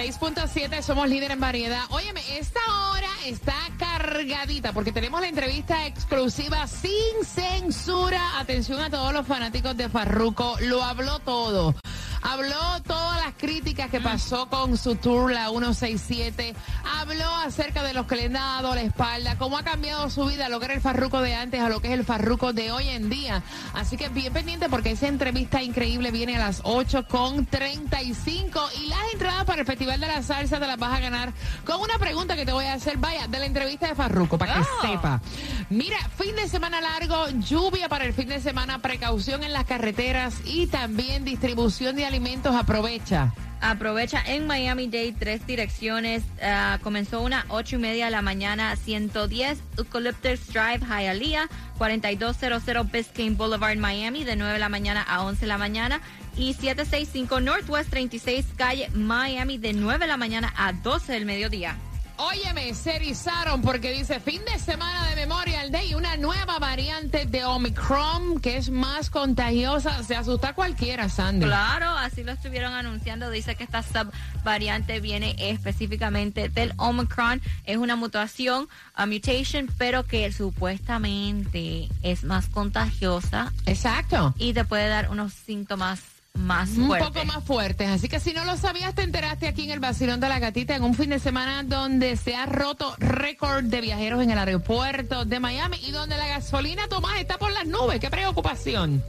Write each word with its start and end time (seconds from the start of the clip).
6.7, 0.00 0.80
somos 0.80 1.06
líder 1.10 1.30
en 1.32 1.40
variedad. 1.40 1.82
Óyeme, 1.90 2.22
esta 2.38 2.60
hora 2.90 3.10
está 3.26 3.54
cargadita 3.78 4.72
porque 4.72 4.92
tenemos 4.92 5.20
la 5.20 5.28
entrevista 5.28 5.86
exclusiva 5.86 6.66
sin 6.66 7.22
censura. 7.22 8.38
Atención 8.38 8.80
a 8.80 8.88
todos 8.88 9.12
los 9.12 9.26
fanáticos 9.26 9.76
de 9.76 9.90
Farruco, 9.90 10.56
lo 10.60 10.82
habló 10.82 11.18
todo. 11.18 11.74
Habló 12.22 12.80
toda 12.86 13.18
la 13.18 13.19
las 13.30 13.38
críticas 13.38 13.90
que 13.90 14.00
pasó 14.00 14.48
con 14.48 14.76
su 14.76 14.96
tour, 14.96 15.30
la 15.30 15.50
167. 15.50 16.52
Habló 16.98 17.28
acerca 17.36 17.84
de 17.84 17.92
los 17.92 18.06
que 18.06 18.16
le 18.16 18.26
han 18.26 18.32
dado 18.32 18.74
la 18.74 18.82
espalda, 18.82 19.38
cómo 19.38 19.56
ha 19.56 19.62
cambiado 19.62 20.10
su 20.10 20.24
vida, 20.24 20.48
lo 20.48 20.58
que 20.58 20.64
era 20.64 20.74
el 20.74 20.80
Farruko 20.80 21.20
de 21.20 21.34
antes 21.34 21.60
a 21.60 21.68
lo 21.68 21.80
que 21.80 21.88
es 21.88 21.94
el 21.94 22.04
Farruko 22.04 22.52
de 22.52 22.72
hoy 22.72 22.88
en 22.88 23.08
día. 23.08 23.42
Así 23.74 23.96
que 23.96 24.08
bien 24.08 24.32
pendiente 24.32 24.68
porque 24.68 24.92
esa 24.92 25.06
entrevista 25.06 25.62
increíble 25.62 26.10
viene 26.10 26.36
a 26.36 26.40
las 26.40 26.60
8 26.64 27.06
con 27.06 27.46
35 27.46 28.60
y 28.82 28.88
las 28.88 29.12
entradas 29.12 29.44
para 29.44 29.60
el 29.60 29.66
Festival 29.66 30.00
de 30.00 30.08
la 30.08 30.22
Salsa 30.22 30.58
te 30.58 30.66
las 30.66 30.78
vas 30.78 30.96
a 30.96 31.00
ganar 31.00 31.32
con 31.64 31.80
una 31.80 31.98
pregunta 31.98 32.34
que 32.34 32.44
te 32.44 32.52
voy 32.52 32.64
a 32.64 32.74
hacer, 32.74 32.96
vaya, 32.96 33.28
de 33.28 33.38
la 33.38 33.46
entrevista 33.46 33.86
de 33.86 33.94
Farruko, 33.94 34.38
para 34.38 34.54
que 34.54 34.64
sepa. 34.88 35.20
Mira, 35.68 35.98
fin 36.18 36.34
de 36.34 36.48
semana 36.48 36.80
largo, 36.80 37.28
lluvia 37.48 37.88
para 37.88 38.06
el 38.06 38.12
fin 38.12 38.28
de 38.28 38.40
semana, 38.40 38.82
precaución 38.82 39.44
en 39.44 39.52
las 39.52 39.66
carreteras 39.66 40.34
y 40.44 40.66
también 40.66 41.24
distribución 41.24 41.94
de 41.94 42.06
alimentos. 42.06 42.56
Aprovecha. 42.56 43.19
Aprovecha 43.62 44.22
en 44.26 44.46
Miami 44.46 44.86
Dade 44.86 45.14
tres 45.18 45.46
direcciones. 45.46 46.22
Ah, 46.42 46.78
comenzó 46.82 47.20
una 47.20 47.44
8 47.48 47.76
y 47.76 47.78
media 47.78 48.04
de 48.06 48.10
la 48.10 48.22
mañana, 48.22 48.74
110 48.74 49.58
Eucalyptus 49.76 50.46
Drive, 50.46 50.80
Hialeah, 50.80 51.48
4200 51.76 52.90
Biscayne 52.90 53.36
Boulevard, 53.36 53.76
Miami, 53.76 54.24
de 54.24 54.36
9 54.36 54.54
de 54.54 54.58
la 54.58 54.70
mañana 54.70 55.02
a 55.02 55.24
11 55.24 55.42
de 55.42 55.46
la 55.46 55.58
mañana. 55.58 56.00
Y 56.36 56.54
765 56.54 57.40
Northwest 57.40 57.90
36 57.90 58.46
Calle, 58.56 58.88
Miami, 58.94 59.58
de 59.58 59.74
9 59.74 59.98
de 59.98 60.08
la 60.08 60.16
mañana 60.16 60.54
a 60.56 60.72
12 60.72 61.12
del 61.12 61.26
mediodía. 61.26 61.76
Óyeme, 62.22 62.74
se 62.74 62.96
erizaron 62.96 63.62
porque 63.62 63.92
dice 63.92 64.20
fin 64.20 64.42
de 64.44 64.58
semana 64.58 65.06
de 65.06 65.16
Memorial 65.16 65.72
Day, 65.72 65.94
una 65.94 66.18
nueva 66.18 66.58
variante 66.58 67.24
de 67.24 67.46
Omicron 67.46 68.40
que 68.40 68.58
es 68.58 68.68
más 68.68 69.08
contagiosa. 69.08 70.02
Se 70.04 70.16
asusta 70.16 70.52
cualquiera, 70.52 71.08
Sandy. 71.08 71.46
Claro, 71.46 71.88
así 71.88 72.22
lo 72.22 72.32
estuvieron 72.32 72.74
anunciando. 72.74 73.30
Dice 73.30 73.54
que 73.54 73.64
esta 73.64 73.82
subvariante 73.82 75.00
viene 75.00 75.34
específicamente 75.38 76.50
del 76.50 76.74
Omicron. 76.76 77.40
Es 77.64 77.78
una 77.78 77.96
mutación, 77.96 78.68
a 78.92 79.06
mutation, 79.06 79.70
pero 79.78 80.04
que 80.04 80.30
supuestamente 80.30 81.88
es 82.02 82.24
más 82.24 82.48
contagiosa 82.48 83.50
Exacto. 83.64 84.34
y 84.36 84.52
te 84.52 84.66
puede 84.66 84.88
dar 84.88 85.08
unos 85.08 85.32
síntomas 85.32 86.19
más 86.34 86.70
Un 86.70 86.88
poco 86.88 87.24
más 87.24 87.44
fuertes. 87.44 87.88
Así 87.88 88.08
que 88.08 88.20
si 88.20 88.32
no 88.32 88.44
lo 88.44 88.56
sabías, 88.56 88.94
te 88.94 89.02
enteraste 89.02 89.48
aquí 89.48 89.64
en 89.64 89.70
el 89.70 89.80
Vacilón 89.80 90.20
de 90.20 90.28
la 90.28 90.38
Gatita 90.38 90.74
en 90.74 90.82
un 90.82 90.94
fin 90.94 91.10
de 91.10 91.18
semana 91.18 91.62
donde 91.62 92.16
se 92.16 92.34
ha 92.34 92.46
roto 92.46 92.94
récord 92.98 93.64
de 93.64 93.80
viajeros 93.80 94.22
en 94.22 94.30
el 94.30 94.38
aeropuerto 94.38 95.24
de 95.24 95.40
Miami 95.40 95.78
y 95.86 95.90
donde 95.90 96.16
la 96.16 96.26
gasolina, 96.26 96.88
Tomás, 96.88 97.20
está 97.20 97.38
por 97.38 97.52
las 97.52 97.66
nubes. 97.66 98.00
¡Qué 98.00 98.10
preocupación! 98.10 99.02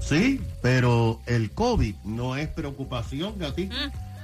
Sí, 0.00 0.40
pero 0.62 1.20
el 1.26 1.50
COVID 1.50 1.94
no 2.04 2.36
es 2.36 2.48
preocupación, 2.48 3.38
gatito. 3.38 3.76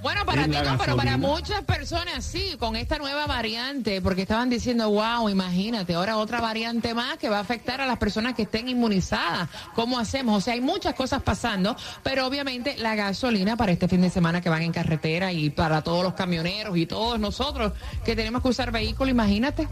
Bueno, 0.03 0.25
para 0.25 0.45
¿En 0.45 0.51
ti 0.51 0.59
no, 0.65 0.79
pero 0.79 0.97
para 0.97 1.17
muchas 1.17 1.62
personas 1.65 2.25
sí, 2.25 2.57
con 2.59 2.77
esta 2.77 2.99
nueva 2.99 3.27
variante, 3.27 4.01
porque 4.01 4.23
estaban 4.23 4.49
diciendo, 4.51 4.91
wow, 4.91 5.29
imagínate, 5.29 5.95
ahora 5.95 6.17
otra 6.17 6.41
variante 6.41 6.95
más 6.95 7.17
que 7.17 7.29
va 7.29 7.39
a 7.39 7.41
afectar 7.41 7.81
a 7.81 7.87
las 7.87 7.99
personas 7.99 8.35
que 8.35 8.43
estén 8.43 8.69
inmunizadas. 8.69 9.49
¿Cómo 9.75 9.99
hacemos? 9.99 10.39
O 10.39 10.41
sea, 10.41 10.55
hay 10.55 10.61
muchas 10.61 10.95
cosas 10.95 11.23
pasando, 11.23 11.77
pero 12.03 12.27
obviamente 12.27 12.77
la 12.79 12.95
gasolina 12.95 13.56
para 13.56 13.73
este 13.73 13.89
fin 13.89 14.01
de 14.01 14.11
semana 14.11 14.41
que 14.41 14.49
van 14.49 14.62
en 14.62 14.73
carretera 14.73 15.33
y 15.33 15.51
para 15.51 15.83
todos 15.83 16.05
los 16.05 16.15
camioneros 16.15 16.77
y 16.77 16.87
todos 16.87 17.19
nosotros 17.19 17.73
que 18.05 18.15
tenemos 18.15 18.43
que 18.43 18.49
usar 18.49 18.71
vehículo, 18.71 19.11
imagínate. 19.11 19.67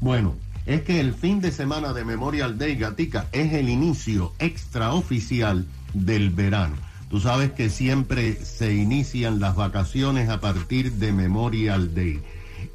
Bueno, 0.00 0.36
es 0.66 0.82
que 0.82 1.00
el 1.00 1.14
fin 1.14 1.40
de 1.40 1.50
semana 1.50 1.92
de 1.92 2.04
Memorial 2.04 2.58
Day, 2.58 2.76
Gatica, 2.76 3.26
es 3.32 3.52
el 3.54 3.68
inicio 3.68 4.34
extraoficial 4.38 5.66
del 5.94 6.30
verano. 6.30 6.87
Tú 7.08 7.20
sabes 7.20 7.52
que 7.52 7.70
siempre 7.70 8.34
se 8.44 8.74
inician 8.74 9.40
las 9.40 9.56
vacaciones 9.56 10.28
a 10.28 10.40
partir 10.40 10.92
de 10.92 11.12
Memorial 11.12 11.94
Day. 11.94 12.20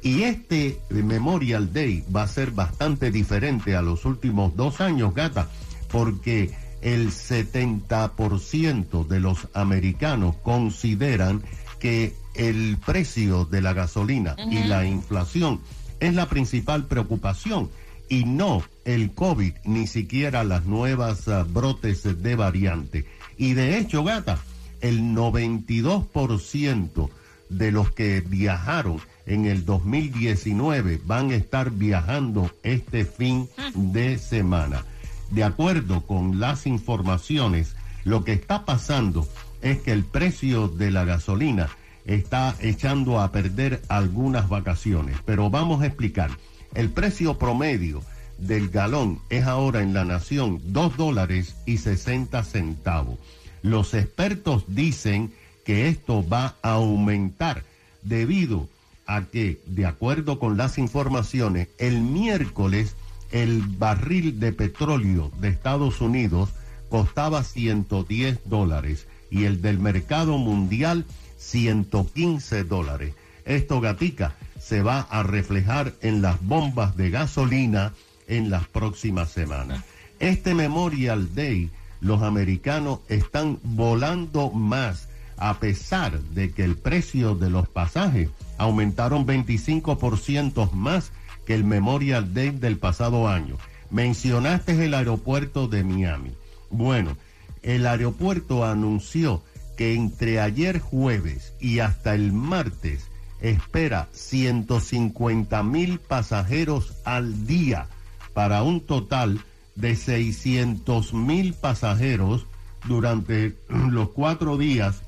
Y 0.02 0.22
este 0.22 0.80
Memorial 0.90 1.72
Day 1.72 2.04
va 2.14 2.24
a 2.24 2.28
ser 2.28 2.50
bastante 2.50 3.10
diferente 3.10 3.76
a 3.76 3.82
los 3.82 4.04
últimos 4.04 4.56
dos 4.56 4.80
años, 4.80 5.14
gata, 5.14 5.48
porque 5.90 6.50
el 6.82 7.10
70% 7.10 9.06
de 9.06 9.20
los 9.20 9.48
americanos 9.54 10.34
consideran 10.42 11.42
que 11.78 12.14
el 12.34 12.76
precio 12.84 13.44
de 13.44 13.62
la 13.62 13.72
gasolina 13.72 14.36
y 14.50 14.64
la 14.64 14.84
inflación 14.84 15.60
es 16.00 16.14
la 16.14 16.28
principal 16.28 16.86
preocupación 16.86 17.70
y 18.08 18.24
no 18.24 18.62
el 18.84 19.12
COVID, 19.12 19.54
ni 19.64 19.86
siquiera 19.86 20.44
las 20.44 20.66
nuevas 20.66 21.28
ah, 21.28 21.44
brotes 21.48 22.22
de 22.22 22.36
variante. 22.36 23.06
Y 23.36 23.54
de 23.54 23.78
hecho, 23.78 24.04
gata, 24.04 24.38
el 24.80 25.00
92% 25.14 27.10
de 27.48 27.72
los 27.72 27.90
que 27.92 28.20
viajaron 28.20 29.00
en 29.26 29.46
el 29.46 29.64
2019 29.64 31.00
van 31.04 31.30
a 31.30 31.36
estar 31.36 31.70
viajando 31.70 32.50
este 32.62 33.04
fin 33.04 33.48
de 33.74 34.18
semana. 34.18 34.84
De 35.30 35.44
acuerdo 35.44 36.02
con 36.06 36.40
las 36.40 36.66
informaciones, 36.66 37.74
lo 38.04 38.24
que 38.24 38.32
está 38.32 38.64
pasando 38.64 39.26
es 39.62 39.78
que 39.78 39.92
el 39.92 40.04
precio 40.04 40.68
de 40.68 40.90
la 40.90 41.04
gasolina 41.04 41.70
está 42.04 42.54
echando 42.60 43.20
a 43.20 43.32
perder 43.32 43.82
algunas 43.88 44.48
vacaciones. 44.48 45.16
Pero 45.24 45.48
vamos 45.50 45.82
a 45.82 45.86
explicar. 45.86 46.30
El 46.74 46.90
precio 46.90 47.38
promedio 47.38 48.02
del 48.38 48.68
galón 48.68 49.20
es 49.30 49.44
ahora 49.44 49.82
en 49.82 49.94
la 49.94 50.04
nación 50.04 50.60
2 50.64 50.96
dólares 50.96 51.56
y 51.66 51.78
60 51.78 52.42
centavos. 52.44 53.18
Los 53.62 53.94
expertos 53.94 54.64
dicen 54.68 55.32
que 55.64 55.88
esto 55.88 56.26
va 56.26 56.56
a 56.62 56.72
aumentar 56.72 57.64
debido 58.02 58.68
a 59.06 59.22
que, 59.22 59.60
de 59.66 59.86
acuerdo 59.86 60.38
con 60.38 60.56
las 60.56 60.78
informaciones, 60.78 61.68
el 61.78 62.00
miércoles 62.00 62.96
el 63.34 63.62
barril 63.62 64.38
de 64.38 64.52
petróleo 64.52 65.32
de 65.40 65.48
Estados 65.48 66.00
Unidos 66.00 66.50
costaba 66.88 67.42
110 67.42 68.38
dólares 68.44 69.08
y 69.28 69.44
el 69.44 69.60
del 69.60 69.80
mercado 69.80 70.38
mundial 70.38 71.04
115 71.38 72.62
dólares. 72.62 73.14
Esto, 73.44 73.80
gatica, 73.80 74.36
se 74.60 74.82
va 74.82 75.00
a 75.00 75.24
reflejar 75.24 75.94
en 76.00 76.22
las 76.22 76.40
bombas 76.42 76.96
de 76.96 77.10
gasolina 77.10 77.92
en 78.26 78.50
las 78.50 78.66
próximas 78.66 79.30
semanas. 79.30 79.84
Este 80.18 80.54
Memorial 80.54 81.34
Day, 81.34 81.70
los 82.00 82.22
americanos 82.22 83.00
están 83.08 83.58
volando 83.62 84.50
más 84.50 85.08
a 85.36 85.58
pesar 85.58 86.20
de 86.20 86.52
que 86.52 86.64
el 86.64 86.76
precio 86.76 87.34
de 87.34 87.50
los 87.50 87.68
pasajes 87.68 88.28
aumentaron 88.58 89.26
25% 89.26 90.70
más 90.72 91.10
que 91.46 91.54
el 91.54 91.64
Memorial 91.64 92.32
Day 92.32 92.50
del 92.50 92.78
pasado 92.78 93.28
año. 93.28 93.56
Mencionaste 93.90 94.84
el 94.84 94.94
aeropuerto 94.94 95.68
de 95.68 95.84
Miami. 95.84 96.32
Bueno, 96.70 97.16
el 97.62 97.86
aeropuerto 97.86 98.64
anunció 98.64 99.42
que 99.76 99.94
entre 99.94 100.40
ayer 100.40 100.78
jueves 100.78 101.54
y 101.60 101.80
hasta 101.80 102.14
el 102.14 102.32
martes 102.32 103.08
espera 103.40 104.08
150 104.12 105.62
mil 105.64 105.98
pasajeros 105.98 106.94
al 107.04 107.46
día 107.46 107.88
para 108.34 108.62
un 108.62 108.80
total 108.80 109.40
de 109.76 109.96
600 109.96 111.14
mil 111.14 111.54
pasajeros 111.54 112.46
durante 112.86 113.56
los 113.68 114.10
cuatro 114.10 114.58
días 114.58 115.02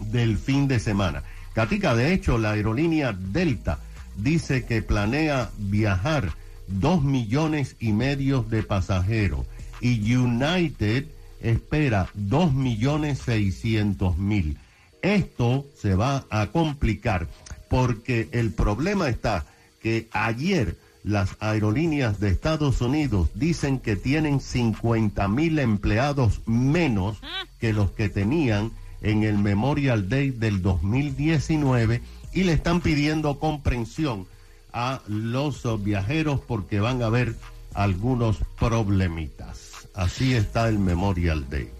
del 0.00 0.36
fin 0.38 0.68
de 0.68 0.80
semana. 0.80 1.22
Katica, 1.54 1.94
de 1.94 2.12
hecho, 2.12 2.38
la 2.38 2.52
aerolínea 2.52 3.12
Delta 3.12 3.78
dice 4.16 4.64
que 4.64 4.82
planea 4.82 5.50
viajar 5.56 6.32
dos 6.66 7.02
millones 7.02 7.76
y 7.78 7.92
medio 7.92 8.42
de 8.42 8.62
pasajeros 8.62 9.46
y 9.80 10.14
United 10.14 11.06
espera 11.40 12.08
dos 12.14 12.52
millones 12.52 13.20
seiscientos 13.20 14.18
mil. 14.18 14.58
Esto 15.02 15.66
se 15.80 15.94
va 15.94 16.24
a 16.30 16.48
complicar 16.48 17.28
porque 17.68 18.28
el 18.32 18.52
problema 18.52 19.08
está 19.08 19.44
que 19.82 20.08
ayer 20.12 20.76
las 21.06 21.36
aerolíneas 21.38 22.18
de 22.18 22.30
Estados 22.30 22.80
Unidos 22.80 23.28
dicen 23.34 23.78
que 23.78 23.94
tienen 23.94 24.40
50 24.40 25.28
mil 25.28 25.60
empleados 25.60 26.40
menos 26.46 27.18
que 27.60 27.72
los 27.72 27.92
que 27.92 28.08
tenían 28.08 28.72
en 29.02 29.22
el 29.22 29.38
Memorial 29.38 30.08
Day 30.08 30.30
del 30.30 30.62
2019 30.62 32.02
y 32.32 32.42
le 32.42 32.52
están 32.52 32.80
pidiendo 32.80 33.38
comprensión 33.38 34.26
a 34.72 35.00
los 35.06 35.62
viajeros 35.84 36.40
porque 36.40 36.80
van 36.80 37.00
a 37.02 37.06
haber 37.06 37.36
algunos 37.72 38.38
problemitas. 38.58 39.88
Así 39.94 40.34
está 40.34 40.68
el 40.68 40.80
Memorial 40.80 41.48
Day. 41.48 41.70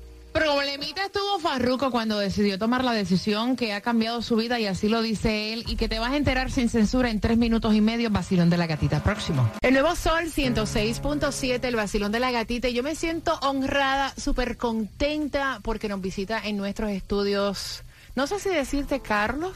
Problemita 0.77 1.07
estuvo 1.07 1.39
Farruco 1.39 1.91
cuando 1.91 2.19
decidió 2.19 2.59
tomar 2.59 2.85
la 2.85 2.93
decisión 2.93 3.57
que 3.57 3.73
ha 3.73 3.81
cambiado 3.81 4.21
su 4.21 4.37
vida 4.37 4.61
y 4.61 4.67
así 4.67 4.91
lo 4.91 5.01
dice 5.01 5.55
él 5.55 5.65
y 5.67 5.77
que 5.77 5.89
te 5.89 5.99
vas 5.99 6.13
a 6.13 6.19
enterar 6.19 6.51
sin 6.51 6.69
censura 6.69 7.09
en 7.09 7.19
tres 7.19 7.39
minutos 7.39 7.75
y 7.75 7.81
medio, 7.81 8.11
Vacilón 8.11 8.51
de 8.51 8.59
la 8.59 8.67
Gatita. 8.67 9.03
Próximo. 9.03 9.51
El 9.63 9.73
nuevo 9.73 9.97
Sol 9.97 10.25
106.7, 10.25 11.65
el 11.65 11.77
Vacilón 11.77 12.13
de 12.13 12.21
la 12.21 12.31
Gatita. 12.31 12.69
Y 12.69 12.75
yo 12.75 12.83
me 12.83 12.95
siento 12.95 13.39
honrada, 13.41 14.13
súper 14.19 14.59
contenta 14.59 15.61
porque 15.63 15.89
nos 15.89 16.03
visita 16.03 16.43
en 16.45 16.59
nuestros 16.59 16.91
estudios. 16.91 17.83
No 18.15 18.27
sé 18.27 18.39
si 18.39 18.51
decirte 18.51 19.01
Carlos. 19.01 19.55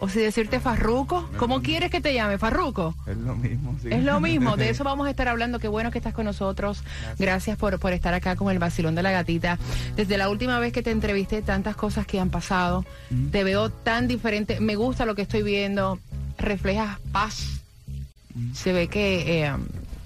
O 0.00 0.08
si 0.08 0.20
decirte 0.20 0.60
Farruco, 0.60 1.28
¿cómo 1.36 1.62
quieres 1.62 1.90
que 1.90 2.00
te 2.00 2.14
llame? 2.14 2.38
Farruco. 2.38 2.94
Es 3.06 3.16
lo 3.16 3.36
mismo, 3.36 3.76
sí. 3.82 3.88
Es 3.90 4.04
lo 4.04 4.20
mismo, 4.20 4.56
de 4.56 4.70
eso 4.70 4.84
vamos 4.84 5.06
a 5.06 5.10
estar 5.10 5.28
hablando. 5.28 5.58
Qué 5.58 5.68
bueno 5.68 5.90
que 5.90 5.98
estás 5.98 6.14
con 6.14 6.26
nosotros. 6.26 6.82
Gracias, 7.18 7.56
por, 7.56 7.78
por 7.78 7.92
estar 7.92 8.14
acá 8.14 8.36
con 8.36 8.50
el 8.50 8.58
vacilón 8.58 8.94
de 8.94 9.02
la 9.02 9.10
gatita. 9.10 9.58
Desde 9.96 10.18
la 10.18 10.28
última 10.28 10.58
vez 10.58 10.72
que 10.72 10.82
te 10.82 10.90
entrevisté, 10.90 11.42
tantas 11.42 11.76
cosas 11.76 12.06
que 12.06 12.20
han 12.20 12.30
pasado. 12.30 12.84
Te 13.30 13.44
veo 13.44 13.70
tan 13.70 14.08
diferente. 14.08 14.60
Me 14.60 14.76
gusta 14.76 15.06
lo 15.06 15.14
que 15.14 15.22
estoy 15.22 15.42
viendo. 15.42 15.98
Reflejas 16.38 16.98
paz. 17.12 17.60
Se 18.52 18.72
ve 18.72 18.88
que 18.88 19.44
eh, 19.44 19.52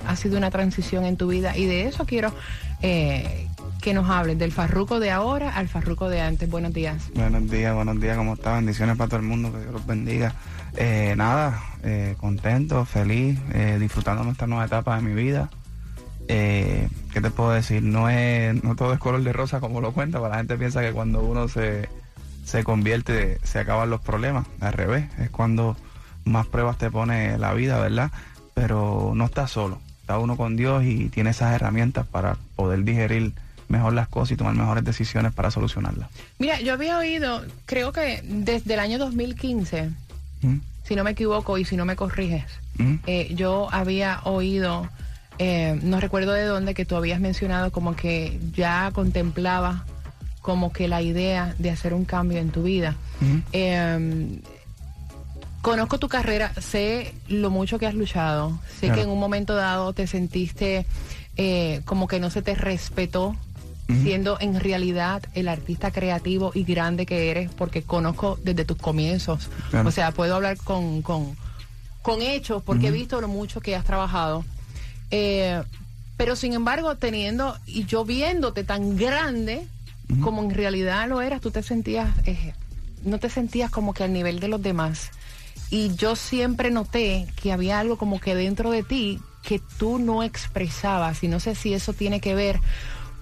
ha 0.06 0.16
sido 0.16 0.38
una 0.38 0.50
transición 0.50 1.04
en 1.04 1.16
tu 1.16 1.28
vida 1.28 1.56
y 1.56 1.66
de 1.66 1.88
eso 1.88 2.06
quiero 2.06 2.32
eh, 2.82 3.48
que 3.80 3.94
nos 3.94 4.08
hables, 4.08 4.38
del 4.38 4.52
farruco 4.52 5.00
de 5.00 5.10
ahora 5.10 5.54
al 5.56 5.68
farruco 5.68 6.08
de 6.08 6.20
antes. 6.20 6.48
Buenos 6.50 6.72
días. 6.72 7.10
Buenos 7.14 7.50
días, 7.50 7.74
buenos 7.74 8.00
días, 8.00 8.16
¿cómo 8.16 8.34
está? 8.34 8.54
Bendiciones 8.54 8.96
para 8.96 9.08
todo 9.08 9.20
el 9.20 9.26
mundo, 9.26 9.52
que 9.52 9.60
Dios 9.60 9.72
los 9.72 9.86
bendiga. 9.86 10.34
Eh, 10.76 11.14
nada, 11.16 11.60
eh, 11.82 12.14
contento, 12.18 12.84
feliz, 12.84 13.38
eh, 13.52 13.78
disfrutando 13.80 14.22
nuestra 14.24 14.46
nueva 14.46 14.66
etapa 14.66 14.96
de 14.96 15.02
mi 15.02 15.14
vida. 15.14 15.50
Eh, 16.28 16.88
¿Qué 17.12 17.20
te 17.20 17.30
puedo 17.30 17.50
decir? 17.50 17.82
No 17.82 18.08
es, 18.08 18.62
no 18.62 18.76
todo 18.76 18.92
es 18.92 19.00
color 19.00 19.22
de 19.22 19.32
rosa 19.32 19.60
como 19.60 19.80
lo 19.80 19.92
cuenta, 19.92 20.18
porque 20.18 20.30
la 20.30 20.38
gente 20.38 20.56
piensa 20.56 20.80
que 20.80 20.92
cuando 20.92 21.22
uno 21.22 21.48
se, 21.48 21.88
se 22.44 22.62
convierte 22.62 23.38
se 23.42 23.58
acaban 23.58 23.90
los 23.90 24.00
problemas. 24.00 24.46
Al 24.60 24.72
revés, 24.72 25.06
es 25.18 25.30
cuando 25.30 25.76
más 26.24 26.46
pruebas 26.46 26.78
te 26.78 26.90
pone 26.90 27.36
la 27.38 27.52
vida, 27.54 27.80
¿verdad? 27.80 28.12
Pero 28.54 29.12
no 29.14 29.24
estás 29.24 29.50
solo, 29.50 29.80
está 30.02 30.18
uno 30.18 30.36
con 30.36 30.56
Dios 30.56 30.84
y 30.84 31.08
tiene 31.08 31.30
esas 31.30 31.54
herramientas 31.54 32.06
para 32.06 32.36
poder 32.54 32.84
digerir 32.84 33.32
mejor 33.70 33.92
las 33.94 34.08
cosas 34.08 34.32
y 34.32 34.36
tomar 34.36 34.54
mejores 34.54 34.84
decisiones 34.84 35.32
para 35.32 35.50
solucionarlas. 35.50 36.08
Mira, 36.38 36.60
yo 36.60 36.74
había 36.74 36.98
oído, 36.98 37.42
creo 37.66 37.92
que 37.92 38.20
desde 38.24 38.74
el 38.74 38.80
año 38.80 38.98
2015, 38.98 39.90
¿Mm? 40.42 40.56
si 40.84 40.96
no 40.96 41.04
me 41.04 41.12
equivoco 41.12 41.56
y 41.56 41.64
si 41.64 41.76
no 41.76 41.84
me 41.84 41.96
corriges, 41.96 42.44
¿Mm? 42.76 42.94
eh, 43.06 43.32
yo 43.34 43.68
había 43.72 44.20
oído, 44.24 44.88
eh, 45.38 45.78
no 45.82 46.00
recuerdo 46.00 46.32
de 46.32 46.44
dónde, 46.44 46.74
que 46.74 46.84
tú 46.84 46.96
habías 46.96 47.20
mencionado 47.20 47.70
como 47.70 47.94
que 47.96 48.40
ya 48.54 48.90
contemplaba 48.92 49.84
como 50.42 50.72
que 50.72 50.88
la 50.88 51.00
idea 51.02 51.54
de 51.58 51.70
hacer 51.70 51.94
un 51.94 52.04
cambio 52.04 52.38
en 52.38 52.50
tu 52.50 52.62
vida. 52.64 52.96
¿Mm? 53.20 53.36
Eh, 53.52 54.40
conozco 55.62 55.98
tu 55.98 56.08
carrera, 56.08 56.52
sé 56.60 57.14
lo 57.28 57.50
mucho 57.50 57.78
que 57.78 57.86
has 57.86 57.94
luchado, 57.94 58.58
sé 58.80 58.86
Claro. 58.86 58.94
que 58.94 59.02
en 59.02 59.10
un 59.10 59.20
momento 59.20 59.54
dado 59.54 59.92
te 59.92 60.06
sentiste 60.06 60.86
eh, 61.36 61.82
como 61.84 62.08
que 62.08 62.18
no 62.20 62.30
se 62.30 62.42
te 62.42 62.54
respetó 62.54 63.36
Siendo 64.02 64.38
en 64.40 64.58
realidad 64.60 65.22
el 65.34 65.48
artista 65.48 65.90
creativo 65.90 66.52
y 66.54 66.64
grande 66.64 67.06
que 67.06 67.30
eres, 67.30 67.50
porque 67.50 67.82
conozco 67.82 68.38
desde 68.42 68.64
tus 68.64 68.76
comienzos. 68.76 69.48
Claro. 69.70 69.88
O 69.88 69.92
sea, 69.92 70.12
puedo 70.12 70.36
hablar 70.36 70.56
con, 70.58 71.02
con, 71.02 71.36
con 72.02 72.22
hechos, 72.22 72.62
porque 72.62 72.88
he 72.88 72.90
visto 72.90 73.20
lo 73.20 73.28
mucho 73.28 73.60
que 73.60 73.76
has 73.76 73.84
trabajado. 73.84 74.44
Eh, 75.10 75.62
pero 76.16 76.36
sin 76.36 76.52
embargo, 76.52 76.96
teniendo 76.96 77.56
y 77.66 77.84
yo 77.84 78.04
viéndote 78.04 78.64
tan 78.64 78.96
grande 78.96 79.66
como 80.22 80.42
en 80.42 80.50
realidad 80.50 81.08
lo 81.08 81.22
eras, 81.22 81.40
tú 81.40 81.50
te 81.50 81.62
sentías, 81.62 82.10
eh, 82.26 82.52
no 83.04 83.18
te 83.18 83.30
sentías 83.30 83.70
como 83.70 83.94
que 83.94 84.04
al 84.04 84.12
nivel 84.12 84.40
de 84.40 84.48
los 84.48 84.62
demás. 84.62 85.10
Y 85.70 85.94
yo 85.94 86.16
siempre 86.16 86.70
noté 86.70 87.26
que 87.40 87.52
había 87.52 87.78
algo 87.78 87.96
como 87.96 88.20
que 88.20 88.34
dentro 88.34 88.70
de 88.70 88.82
ti 88.82 89.20
que 89.42 89.60
tú 89.78 89.98
no 89.98 90.22
expresabas. 90.22 91.22
Y 91.22 91.28
no 91.28 91.40
sé 91.40 91.54
si 91.54 91.72
eso 91.74 91.92
tiene 91.92 92.20
que 92.20 92.34
ver, 92.34 92.60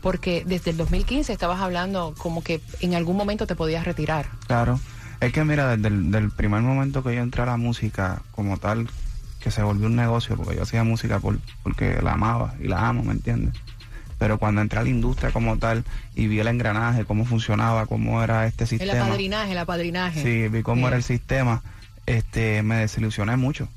porque 0.01 0.45
desde 0.47 0.71
el 0.71 0.77
2015 0.77 1.33
estabas 1.33 1.61
hablando 1.61 2.15
como 2.19 2.43
que 2.43 2.61
en 2.81 2.95
algún 2.95 3.17
momento 3.17 3.47
te 3.47 3.55
podías 3.57 3.85
retirar. 3.85 4.27
Claro. 4.47 4.79
Es 5.21 5.33
que 5.33 5.45
mira, 5.45 5.77
desde 5.77 5.89
el 5.89 6.11
del 6.11 6.31
primer 6.31 6.61
momento 6.63 7.03
que 7.03 7.15
yo 7.15 7.23
entré 7.23 7.43
a 7.43 7.47
la 7.47 7.57
música 7.57 8.23
como 8.33 8.57
tal, 8.59 8.89
que 9.41 9.51
se 9.51 9.63
volvió 9.63 9.87
un 9.87 9.97
negocio, 9.97 10.37
porque 10.37 10.57
yo 10.57 10.63
hacía 10.63 10.85
música 10.85 11.19
por, 11.19 11.39
porque 11.63 12.01
la 12.03 12.13
amaba 12.13 12.55
y 12.61 12.69
la 12.69 12.89
amo, 12.89 13.03
¿me 13.03 13.13
entiendes? 13.13 13.55
Pero 14.19 14.39
cuando 14.39 14.61
entré 14.61 14.81
a 14.81 14.83
la 14.83 14.89
industria 14.89 15.31
como 15.31 15.59
tal 15.59 15.85
y 16.15 16.27
vi 16.27 16.41
el 16.41 16.49
engranaje, 16.49 17.05
cómo 17.05 17.25
funcionaba, 17.25 17.87
cómo 17.87 18.23
era 18.23 18.47
este 18.47 18.65
El 18.65 18.69
sistema. 18.71 19.05
apadrinaje, 19.07 19.53
el 19.53 19.59
apadrinaje. 19.59 20.23
Sí, 20.23 20.49
vi 20.49 20.63
cómo 20.63 20.83
Sí. 20.83 20.87
era 20.89 20.97
el 20.97 21.03
sistema, 21.05 21.63
este, 22.07 22.63
me 22.63 22.77
desilusioné 22.77 23.37
mucho, 23.37 23.69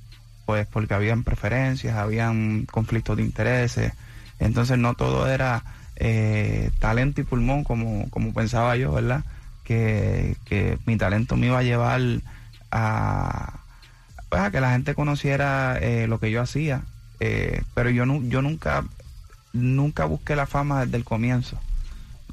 pues 0.46 0.66
porque 0.68 0.94
habían 0.96 1.24
preferencias, 1.24 1.96
habían 1.96 2.66
conflictos 2.72 3.18
de 3.18 3.24
intereses, 3.24 3.94
entonces 4.40 4.78
no 4.80 4.94
todo 4.96 5.28
era 5.30 5.64
eh, 6.04 6.72
talento 6.80 7.22
y 7.22 7.24
pulmón 7.24 7.64
como, 7.64 8.10
como 8.10 8.34
pensaba 8.34 8.76
yo, 8.76 8.92
¿verdad? 8.92 9.24
Que, 9.64 10.36
que 10.46 10.80
mi 10.88 10.98
talento 10.98 11.36
me 11.38 11.46
iba 11.46 11.60
a 11.60 11.64
llevar 11.64 12.02
a, 12.72 13.60
pues, 14.30 14.42
a 14.42 14.50
que 14.52 14.62
la 14.62 14.72
gente 14.72 14.96
conociera 14.96 15.78
eh, 15.80 16.08
lo 16.08 16.20
que 16.20 16.32
yo 16.32 16.42
hacía, 16.42 16.82
eh, 17.20 17.62
pero 17.76 17.92
yo, 17.92 18.08
nu- 18.08 18.28
yo 18.28 18.42
nunca, 18.42 18.84
nunca 19.54 20.06
busqué 20.06 20.36
la 20.36 20.48
fama 20.48 20.84
desde 20.86 20.98
el 20.98 21.04
comienzo. 21.04 21.60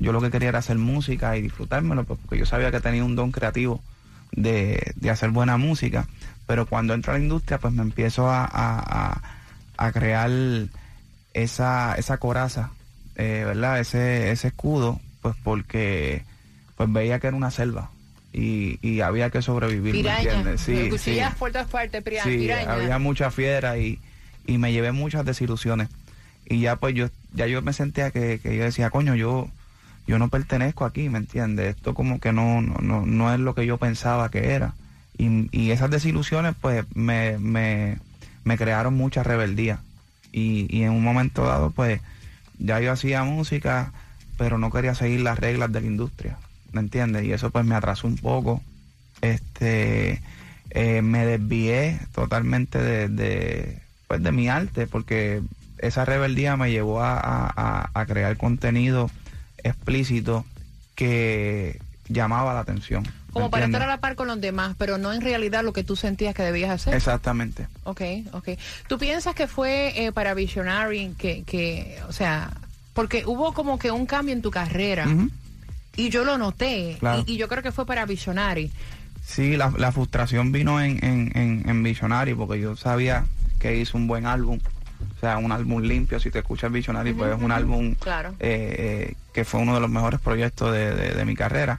Yo 0.00 0.12
lo 0.12 0.20
que 0.22 0.30
quería 0.30 0.48
era 0.48 0.60
hacer 0.60 0.78
música 0.78 1.36
y 1.36 1.42
disfrutármelo, 1.42 2.04
pues, 2.04 2.18
porque 2.20 2.38
yo 2.38 2.46
sabía 2.46 2.70
que 2.70 2.80
tenía 2.80 3.04
un 3.04 3.16
don 3.16 3.32
creativo 3.32 3.82
de, 4.32 4.92
de 4.96 5.10
hacer 5.10 5.28
buena 5.30 5.58
música. 5.58 6.06
Pero 6.46 6.64
cuando 6.64 6.94
entro 6.94 7.12
a 7.12 7.18
la 7.18 7.22
industria, 7.22 7.58
pues 7.58 7.74
me 7.74 7.82
empiezo 7.82 8.30
a, 8.30 8.44
a- 8.44 9.10
a- 9.12 9.22
a 9.76 9.92
crear 9.92 10.30
esa, 11.34 11.94
esa 11.96 12.16
coraza, 12.16 12.70
eh, 13.18 13.42
¿verdad? 13.44 13.78
Ese, 13.80 14.30
ese 14.30 14.48
escudo, 14.48 15.00
pues 15.20 15.34
porque 15.44 16.22
pues 16.76 16.90
veía 16.92 17.18
que 17.18 17.26
era 17.26 17.36
una 17.36 17.50
selva 17.50 17.90
y, 18.32 18.78
y 18.82 19.00
había 19.00 19.30
que 19.30 19.42
sobrevivir, 19.42 20.04
¿me 20.04 20.16
entiendes? 20.16 20.60
Sí, 20.60 20.90
sí. 20.98 21.18
por 21.38 21.50
todas 21.52 21.68
partes, 21.68 22.02
pira- 22.02 22.22
Sí, 22.24 22.36
piraña. 22.38 22.72
había 22.72 22.98
mucha 22.98 23.30
fiera 23.30 23.76
y, 23.78 23.98
y 24.46 24.58
me 24.58 24.72
llevé 24.72 24.92
muchas 24.92 25.24
desilusiones. 25.24 25.88
Y 26.46 26.60
ya 26.60 26.76
pues 26.76 26.94
yo, 26.94 27.08
ya 27.34 27.46
yo 27.46 27.60
me 27.62 27.72
sentía 27.72 28.10
que, 28.10 28.38
que 28.42 28.56
yo 28.56 28.64
decía, 28.64 28.90
coño, 28.90 29.14
yo, 29.14 29.48
yo 30.06 30.18
no 30.18 30.28
pertenezco 30.28 30.84
aquí, 30.86 31.08
¿me 31.08 31.18
entiendes? 31.18 31.76
Esto 31.76 31.92
como 31.94 32.20
que 32.20 32.32
no, 32.32 32.62
no, 32.62 32.76
no, 32.80 33.04
no 33.04 33.34
es 33.34 33.40
lo 33.40 33.54
que 33.54 33.66
yo 33.66 33.76
pensaba 33.76 34.30
que 34.30 34.52
era. 34.52 34.72
Y, 35.18 35.48
y 35.50 35.72
esas 35.72 35.90
desilusiones 35.90 36.54
pues 36.60 36.84
me, 36.94 37.38
me, 37.38 37.98
me 38.44 38.56
crearon 38.56 38.94
mucha 38.94 39.22
rebeldía. 39.24 39.80
Y, 40.32 40.66
y 40.74 40.84
en 40.84 40.90
un 40.90 41.02
momento 41.02 41.44
dado 41.44 41.70
pues 41.70 42.00
ya 42.58 42.80
yo 42.80 42.92
hacía 42.92 43.24
música, 43.24 43.92
pero 44.36 44.58
no 44.58 44.70
quería 44.70 44.94
seguir 44.94 45.20
las 45.20 45.38
reglas 45.38 45.72
de 45.72 45.80
la 45.80 45.86
industria, 45.86 46.38
¿me 46.72 46.80
entiendes? 46.80 47.24
Y 47.24 47.32
eso 47.32 47.50
pues 47.50 47.64
me 47.64 47.74
atrasó 47.74 48.06
un 48.06 48.16
poco. 48.16 48.62
Este, 49.20 50.22
eh, 50.70 51.02
me 51.02 51.26
desvié 51.26 51.98
totalmente 52.12 52.78
de, 52.78 53.82
pues, 54.06 54.22
de 54.22 54.32
mi 54.32 54.48
arte, 54.48 54.86
porque 54.86 55.42
esa 55.78 56.04
rebeldía 56.04 56.56
me 56.56 56.70
llevó 56.70 57.00
a 57.02 58.04
crear 58.06 58.36
contenido 58.36 59.10
explícito 59.62 60.44
que 60.94 61.80
llamaba 62.08 62.54
la 62.54 62.60
atención. 62.60 63.04
¿Me 63.28 63.32
Como 63.32 63.50
para 63.50 63.66
estar 63.66 63.82
a 63.82 63.86
la 63.86 63.98
par 63.98 64.14
con 64.16 64.26
los 64.28 64.40
demás, 64.40 64.74
pero 64.78 64.98
no 64.98 65.12
en 65.12 65.20
realidad 65.20 65.62
lo 65.64 65.72
que 65.72 65.84
tú 65.84 65.96
sentías 65.96 66.34
que 66.34 66.42
debías 66.42 66.70
hacer. 66.70 66.94
Exactamente. 66.94 67.68
Ok, 67.84 68.00
ok. 68.32 68.48
¿Tú 68.88 68.98
piensas 68.98 69.34
que 69.34 69.46
fue 69.46 69.92
eh, 70.06 70.12
para 70.12 70.34
Visionary 70.34 71.14
que, 71.18 71.44
que, 71.44 71.98
o 72.08 72.12
sea, 72.12 72.50
porque 72.94 73.24
hubo 73.26 73.52
como 73.54 73.78
que 73.78 73.90
un 73.90 74.06
cambio 74.06 74.34
en 74.34 74.42
tu 74.42 74.50
carrera 74.50 75.06
y 75.96 76.10
yo 76.10 76.24
lo 76.24 76.38
noté 76.38 76.96
Claro. 77.00 77.24
y, 77.26 77.32
y 77.32 77.36
yo 77.36 77.48
creo 77.48 77.62
que 77.62 77.72
fue 77.72 77.86
para 77.86 78.04
Visionary. 78.06 78.70
Sí, 79.24 79.56
la, 79.56 79.72
la 79.76 79.92
frustración 79.92 80.52
vino 80.52 80.80
en, 80.80 81.04
en, 81.04 81.30
en, 81.36 81.68
en 81.68 81.82
Visionary 81.82 82.34
porque 82.34 82.60
yo 82.60 82.76
sabía 82.76 83.26
que 83.58 83.76
hizo 83.76 83.96
un 83.98 84.06
buen 84.06 84.24
álbum. 84.26 84.58
O 85.16 85.20
sea, 85.20 85.36
un 85.38 85.52
álbum 85.52 85.82
limpio. 85.82 86.18
Si 86.18 86.30
te 86.30 86.38
escuchas 86.38 86.72
Visionary, 86.72 87.12
pues 87.12 87.36
es 87.36 87.42
un 87.42 87.52
álbum 87.52 87.94
Claro. 87.96 88.30
eh, 88.40 89.10
eh, 89.10 89.14
que 89.34 89.44
fue 89.44 89.60
uno 89.60 89.74
de 89.74 89.80
los 89.80 89.90
mejores 89.90 90.18
proyectos 90.20 90.72
de, 90.72 90.94
de- 90.94 91.10
de 91.14 91.24
mi 91.24 91.34
carrera. 91.36 91.78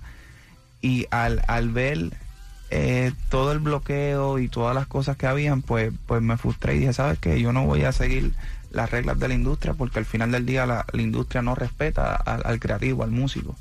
Y 0.82 1.08
al, 1.12 1.42
al 1.48 1.70
ver 1.70 2.12
eh, 2.72 3.12
todo 3.30 3.52
el 3.52 3.60
bloqueo 3.60 4.40
y 4.40 4.48
todas 4.48 4.76
las 4.76 4.88
cosas 4.88 5.18
que 5.18 5.28
habían, 5.28 5.62
pues, 5.62 5.92
pues 6.06 6.22
me 6.22 6.38
frustré 6.38 6.76
y 6.76 6.80
dije, 6.80 6.94
¿sabes 6.94 7.20
qué? 7.20 7.42
Yo 7.42 7.52
no 7.52 7.66
voy 7.66 7.84
a 7.84 7.92
seguir 7.92 8.34
las 8.72 8.92
reglas 8.92 9.18
de 9.20 9.28
la 9.28 9.34
industria 9.34 9.74
porque 9.74 10.00
al 10.00 10.06
final 10.06 10.32
del 10.32 10.46
día 10.46 10.66
la, 10.66 10.86
la 10.92 11.02
industria 11.02 11.42
no 11.42 11.56
respeta 11.56 12.16
al, 12.16 12.44
al 12.46 12.60
creativo, 12.60 13.04
al 13.04 13.12
músico, 13.12 13.56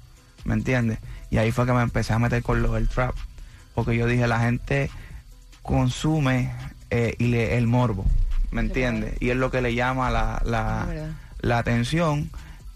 ¿me 0.45 0.55
entiendes? 0.55 0.99
Y 1.31 1.39
ahí 1.39 1.53
fue 1.53 1.67
que 1.67 1.73
me 1.73 1.83
empecé 1.83 2.13
a 2.13 2.19
meter 2.19 2.43
con 2.43 2.63
lo 2.63 2.75
del 2.75 2.89
trap, 2.89 3.15
porque 3.75 3.97
yo 3.97 4.07
dije, 4.07 4.27
la 4.27 4.41
gente 4.41 4.91
consume 5.63 6.53
eh, 6.91 7.15
y 7.19 7.29
le, 7.29 7.57
el 7.57 7.67
morbo, 7.67 8.05
¿me 8.51 8.61
entiendes? 8.61 9.15
Y 9.21 9.31
es 9.31 9.37
lo 9.37 9.51
que 9.51 9.63
le 9.63 9.75
llama 9.75 10.11
la, 10.11 10.43
la, 10.45 10.87
la 11.41 11.59
atención 11.59 12.31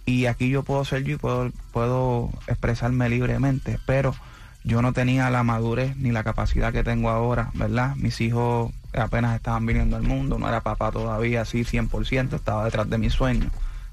y 0.05 0.27
aquí 0.27 0.49
yo 0.49 0.63
puedo 0.63 0.85
ser 0.85 1.05
yo 1.05 1.15
y 1.15 1.19
puedo, 1.19 1.51
puedo 1.73 2.31
expresarme 2.47 3.09
libremente, 3.09 3.79
pero 3.87 4.15
yo 4.64 4.81
no 4.83 4.92
tenía 4.92 5.28
la 5.31 5.42
madurez 5.42 5.97
ni 5.97 6.12
la 6.12 6.23
capacidad 6.25 6.73
que 6.73 6.85
tengo 6.85 7.11
ahora, 7.11 7.50
¿verdad? 7.54 7.97
Mis 7.97 8.21
hijos 8.21 8.73
apenas 8.92 9.35
estaban 9.35 9.66
viniendo 9.66 9.97
al 9.97 10.02
mundo, 10.02 10.38
no 10.38 10.49
era 10.49 10.61
papá 10.61 10.90
todavía 10.92 11.42
así 11.42 11.64
100%, 11.64 12.37
estaba 12.37 12.64
detrás 12.64 12.88
de 12.90 12.99
mis 12.99 13.12
sueños, 13.12 13.50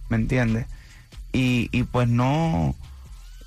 ¿me 0.10 0.18
entiendes? 0.18 0.66
Y, 1.32 1.70
y 1.72 1.84
pues 1.84 2.08
no, 2.08 2.76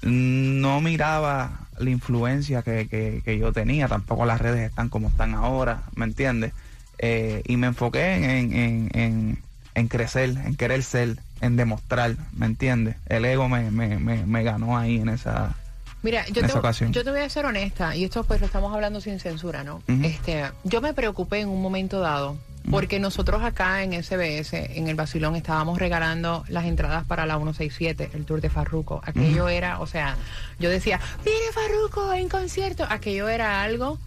no 0.03 0.81
miraba 0.81 1.61
la 1.79 1.91
influencia 1.91 2.63
que, 2.63 2.89
que- 2.89 3.39
yo 3.39 3.53
tenía, 3.53 3.89
tampoco 3.89 4.25
las 4.27 4.41
redes 4.41 4.69
están 4.69 4.89
como 4.89 5.09
están 5.09 5.35
ahora, 5.35 5.83
¿me 5.95 6.05
entiendes? 6.05 6.53
Eh, 6.99 7.43
y 7.47 7.57
me 7.57 7.69
enfoqué 7.69 8.15
en, 8.15 8.25
en, 8.25 8.53
en, 8.55 8.91
en- 8.95 9.39
en 9.75 9.89
crecer, 9.89 10.31
en 10.45 10.55
querer 10.55 10.83
ser, 10.83 11.17
en 11.41 11.57
demostrar, 11.57 12.15
¿me 12.35 12.45
entiendes? 12.47 12.97
El 13.07 13.25
ego 13.25 13.49
me, 13.49 13.71
me, 13.71 13.99
me, 13.99 14.27
me 14.27 14.43
ganó 14.43 14.77
ahí 14.77 14.97
en 14.99 15.09
esa... 15.09 15.57
Mira, 16.03 16.27
yo 16.27 16.43
te, 16.43 16.49
yo 16.91 17.05
voy 17.05 17.21
a 17.21 17.29
ser 17.29 17.47
honesta, 17.47 17.95
y 17.95 18.05
esto 18.05 18.25
pues 18.25 18.41
lo 18.41 18.47
estamos 18.47 18.75
hablando 18.75 19.01
sin 19.01 19.21
censura, 19.21 19.63
¿no? 19.63 19.83
Este, 20.03 20.51
yo 20.65 20.81
me 20.81 20.95
preocupé 20.95 21.41
en 21.41 21.49
un 21.49 21.63
momento 21.63 22.01
dado, 22.01 22.37
porque 22.71 22.99
nosotros 22.99 23.43
acá 23.43 23.83
en 23.83 23.93
SBS, 24.03 24.55
en 24.55 24.89
el 24.89 24.97
Basilón, 24.97 25.37
estábamos 25.37 25.79
regalando 25.79 26.45
las 26.49 26.65
entradas 26.65 27.05
para 27.05 27.25
la 27.27 27.37
167, 27.37 28.11
el 28.15 28.25
Tour 28.25 28.41
de 28.41 28.51
Farruco. 28.51 29.01
Aquello 29.05 29.49
era, 29.49 29.81
o 29.81 29.87
sea, 29.87 30.17
yo 30.59 30.71
decía, 30.71 31.01
mire 31.25 31.53
Farruco 31.53 32.13
en 32.13 32.29
concierto. 32.29 32.85
Aquello 32.89 33.29
era 33.29 33.63
algo 33.63 33.99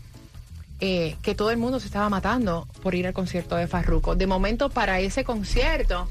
eh, 0.80 1.16
que 1.22 1.36
todo 1.36 1.52
el 1.52 1.58
mundo 1.58 1.80
se 1.80 1.86
estaba 1.88 2.10
matando 2.10 2.68
por 2.84 2.96
ir 2.96 3.08
al 3.08 3.14
concierto 3.14 3.56
de 3.56 3.68
Farruco. 3.68 4.16
De 4.16 4.28
momento, 4.28 4.70
para 4.70 5.00
ese 5.00 5.24
concierto, 5.24 6.10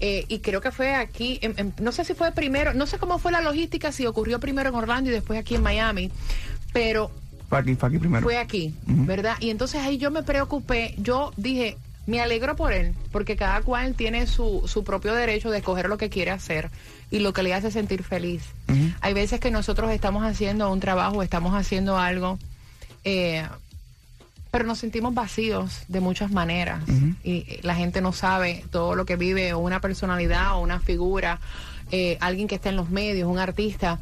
eh, 0.00 0.24
y 0.28 0.38
creo 0.40 0.60
que 0.60 0.70
fue 0.70 0.94
aquí, 0.94 1.38
en- 1.42 1.54
en- 1.58 1.74
no 1.80 1.92
sé 1.92 2.04
si 2.04 2.14
fue 2.14 2.32
primero, 2.32 2.72
no 2.74 2.86
sé 2.86 2.98
cómo 2.98 3.18
fue 3.18 3.32
la 3.32 3.40
logística, 3.40 3.92
si 3.92 4.06
ocurrió 4.06 4.40
primero 4.40 4.68
en 4.70 4.74
Orlando 4.74 5.10
y 5.10 5.12
después 5.12 5.38
aquí 5.38 5.54
en 5.56 5.62
Miami, 5.62 6.10
pero 6.72 7.10
Fue 7.48 7.58
aquí, 7.58 7.74
fue 7.74 7.88
aquí 7.88 7.98
primero. 7.98 8.22
fue 8.22 8.38
aquí. 8.38 8.74
¿verdad? 8.86 9.36
Y 9.40 9.50
entonces 9.50 9.80
ahí 9.82 9.98
yo 9.98 10.10
me 10.10 10.22
preocupé, 10.22 10.94
yo 10.98 11.32
dije, 11.36 11.76
me 12.06 12.20
alegro 12.20 12.56
por 12.56 12.72
él, 12.72 12.94
porque 13.12 13.36
cada 13.36 13.60
cual 13.62 13.94
tiene 13.94 14.26
su, 14.26 14.62
su 14.66 14.82
propio 14.84 15.14
derecho 15.14 15.50
de 15.50 15.58
escoger 15.58 15.88
lo 15.88 15.98
que 15.98 16.08
quiere 16.10 16.30
hacer 16.30 16.70
y 17.10 17.18
lo 17.20 17.32
que 17.32 17.42
le 17.42 17.52
hace 17.54 17.70
sentir 17.70 18.02
feliz. 18.02 18.42
Hay 19.00 19.14
veces 19.14 19.38
que 19.40 19.50
nosotros 19.50 19.90
estamos 19.90 20.24
haciendo 20.24 20.72
un 20.72 20.80
trabajo, 20.80 21.22
estamos 21.22 21.54
haciendo 21.54 21.98
algo, 21.98 22.38
eh, 23.04 23.44
pero 24.50 24.64
nos 24.64 24.78
sentimos 24.78 25.14
vacíos 25.14 25.82
de 25.88 26.00
muchas 26.00 26.30
maneras 26.30 26.82
y 27.22 27.44
eh, 27.48 27.60
la 27.62 27.74
gente 27.74 28.00
no 28.00 28.12
sabe 28.12 28.64
todo 28.70 28.94
lo 28.94 29.06
que 29.06 29.16
vive 29.16 29.54
una 29.54 29.80
personalidad 29.80 30.56
o 30.56 30.60
una 30.60 30.80
figura, 30.80 31.40
eh, 31.92 32.18
alguien 32.20 32.48
que 32.48 32.56
está 32.56 32.68
en 32.68 32.76
los 32.76 32.90
medios, 32.90 33.28
un 33.28 33.38
artista. 33.38 33.98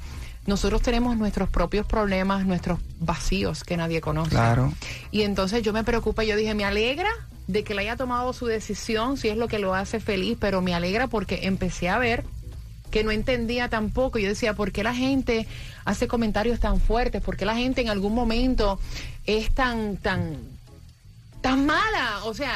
Nosotros 0.46 0.80
tenemos 0.80 1.16
nuestros 1.18 1.50
propios 1.50 1.84
problemas, 1.86 2.46
nuestros 2.46 2.78
vacíos 2.98 3.64
que 3.64 3.76
nadie 3.76 4.00
conoce. 4.00 4.30
Claro. 4.30 4.72
Y 5.10 5.22
entonces 5.22 5.62
yo 5.62 5.74
me 5.74 5.84
preocupé, 5.84 6.26
yo 6.26 6.36
dije, 6.36 6.54
me 6.54 6.64
alegra 6.64 7.10
de 7.46 7.64
que 7.64 7.74
le 7.74 7.82
haya 7.82 7.96
tomado 7.96 8.32
su 8.32 8.46
decisión, 8.46 9.18
si 9.18 9.28
es 9.28 9.36
lo 9.36 9.48
que 9.48 9.58
lo 9.58 9.74
hace 9.74 10.00
feliz, 10.00 10.38
pero 10.40 10.62
me 10.62 10.74
alegra 10.74 11.06
porque 11.06 11.40
empecé 11.42 11.90
a 11.90 11.98
ver 11.98 12.24
que 12.90 13.04
no 13.04 13.10
entendía 13.10 13.68
tampoco. 13.68 14.18
Yo 14.18 14.28
decía, 14.28 14.54
¿por 14.54 14.72
qué 14.72 14.82
la 14.82 14.94
gente 14.94 15.46
hace 15.84 16.08
comentarios 16.08 16.60
tan 16.60 16.80
fuertes? 16.80 17.22
¿Por 17.22 17.36
qué 17.36 17.44
la 17.44 17.56
gente 17.56 17.80
en 17.80 17.88
algún 17.88 18.14
momento 18.14 18.78
es 19.26 19.54
tan, 19.54 19.96
tan, 19.96 20.38
tan 21.40 21.66
mala? 21.66 22.24
O 22.24 22.34
sea, 22.34 22.54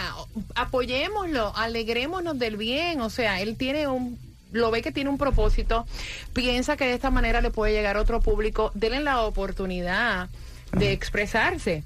apoyémoslo, 0.55 1.57
alegrémonos 1.57 2.39
del 2.39 2.57
bien. 2.57 3.01
O 3.01 3.11
sea, 3.11 3.41
él 3.41 3.57
tiene 3.57 3.89
un, 3.89 4.19
lo 4.53 4.71
ve 4.71 4.83
que 4.83 4.93
tiene 4.93 5.11
un 5.11 5.19
propósito, 5.19 5.87
piensa 6.33 6.77
que 6.77 6.85
de 6.85 6.95
esta 6.95 7.11
manera 7.11 7.41
le 7.41 7.51
puede 7.51 7.73
llegar 7.73 7.97
a 7.97 8.01
otro 8.01 8.21
público, 8.21 8.71
denle 8.75 9.01
la 9.01 9.23
oportunidad 9.23 10.29
de 10.73 10.93
expresarse. 10.93 11.85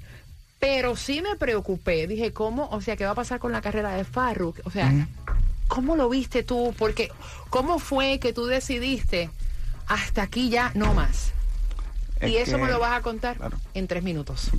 Pero 0.59 0.95
sí 0.95 1.21
me 1.21 1.35
preocupé, 1.35 2.07
dije, 2.07 2.33
¿cómo? 2.33 2.67
O 2.71 2.81
sea, 2.81 2.95
¿qué 2.95 3.05
va 3.05 3.11
a 3.11 3.15
pasar 3.15 3.39
con 3.39 3.51
la 3.51 3.61
carrera 3.61 3.91
de 3.95 4.03
Farruk? 4.03 4.59
O 4.65 4.71
sea, 4.71 4.91
¿Cómo 5.67 5.95
lo 5.95 6.09
viste 6.09 6.43
tú? 6.43 6.73
Porque, 6.77 7.09
¿cómo 7.49 7.79
fue 7.79 8.19
que 8.19 8.33
tú 8.33 8.45
decidiste 8.45 9.29
hasta 9.87 10.23
aquí 10.23 10.49
ya 10.49 10.71
no 10.75 10.93
más? 10.93 11.31
Es 12.19 12.31
y 12.31 12.37
eso 12.37 12.57
que- 12.57 12.63
me 12.63 12.71
lo 12.71 12.79
vas 12.79 12.97
a 12.97 13.01
contar 13.01 13.37
Claro. 13.37 13.57
en 13.75 13.87
tres 13.87 14.01
minutos. 14.03 14.49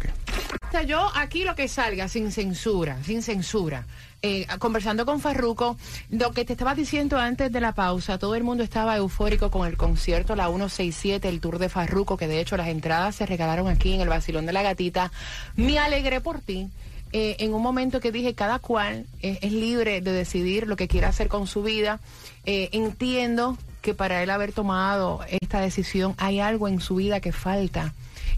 Sea, 0.70 0.82
yo 0.82 1.10
aquí 1.16 1.44
lo 1.44 1.54
que 1.56 1.66
salga, 1.66 2.06
sin 2.08 2.30
censura, 2.30 3.02
sin 3.02 3.22
censura. 3.22 3.84
Eh, 4.22 4.46
conversando 4.58 5.06
con 5.06 5.20
Farruco, 5.20 5.76
lo 6.10 6.30
que 6.32 6.44
te 6.44 6.52
estaba 6.52 6.74
diciendo 6.74 7.18
antes 7.18 7.50
de 7.50 7.60
la 7.60 7.72
pausa, 7.72 8.18
todo 8.18 8.34
el 8.34 8.44
mundo 8.44 8.62
estaba 8.64 8.96
eufórico 8.96 9.50
con 9.50 9.66
el 9.66 9.76
concierto 9.76 10.36
La 10.36 10.48
167, 10.48 11.28
el 11.28 11.40
tour 11.40 11.58
de 11.58 11.68
Farruco, 11.68 12.16
que 12.16 12.28
de 12.28 12.40
hecho 12.40 12.56
las 12.56 12.68
entradas 12.68 13.16
se 13.16 13.26
regalaron 13.26 13.66
aquí 13.68 13.94
en 13.94 14.02
el 14.02 14.08
Basilón 14.08 14.44
de 14.46 14.52
la 14.52 14.62
Gatita. 14.62 15.10
Me 15.56 15.78
alegré 15.78 16.20
por 16.20 16.40
ti. 16.40 16.68
Eh, 17.12 17.36
en 17.40 17.54
un 17.54 17.62
momento 17.62 18.00
que 18.00 18.12
dije, 18.12 18.34
cada 18.34 18.58
cual 18.58 19.06
eh, 19.22 19.38
es 19.42 19.52
libre 19.52 20.00
de 20.00 20.12
decidir 20.12 20.66
lo 20.66 20.76
que 20.76 20.88
quiere 20.88 21.06
hacer 21.06 21.28
con 21.28 21.46
su 21.46 21.62
vida. 21.62 22.00
Eh, 22.44 22.68
entiendo 22.72 23.56
que 23.82 23.94
para 23.94 24.22
él 24.22 24.30
haber 24.30 24.52
tomado 24.52 25.20
esta 25.28 25.60
decisión 25.60 26.14
hay 26.18 26.40
algo 26.40 26.68
en 26.68 26.80
su 26.80 26.96
vida 26.96 27.20
que 27.20 27.32
falta. 27.32 27.94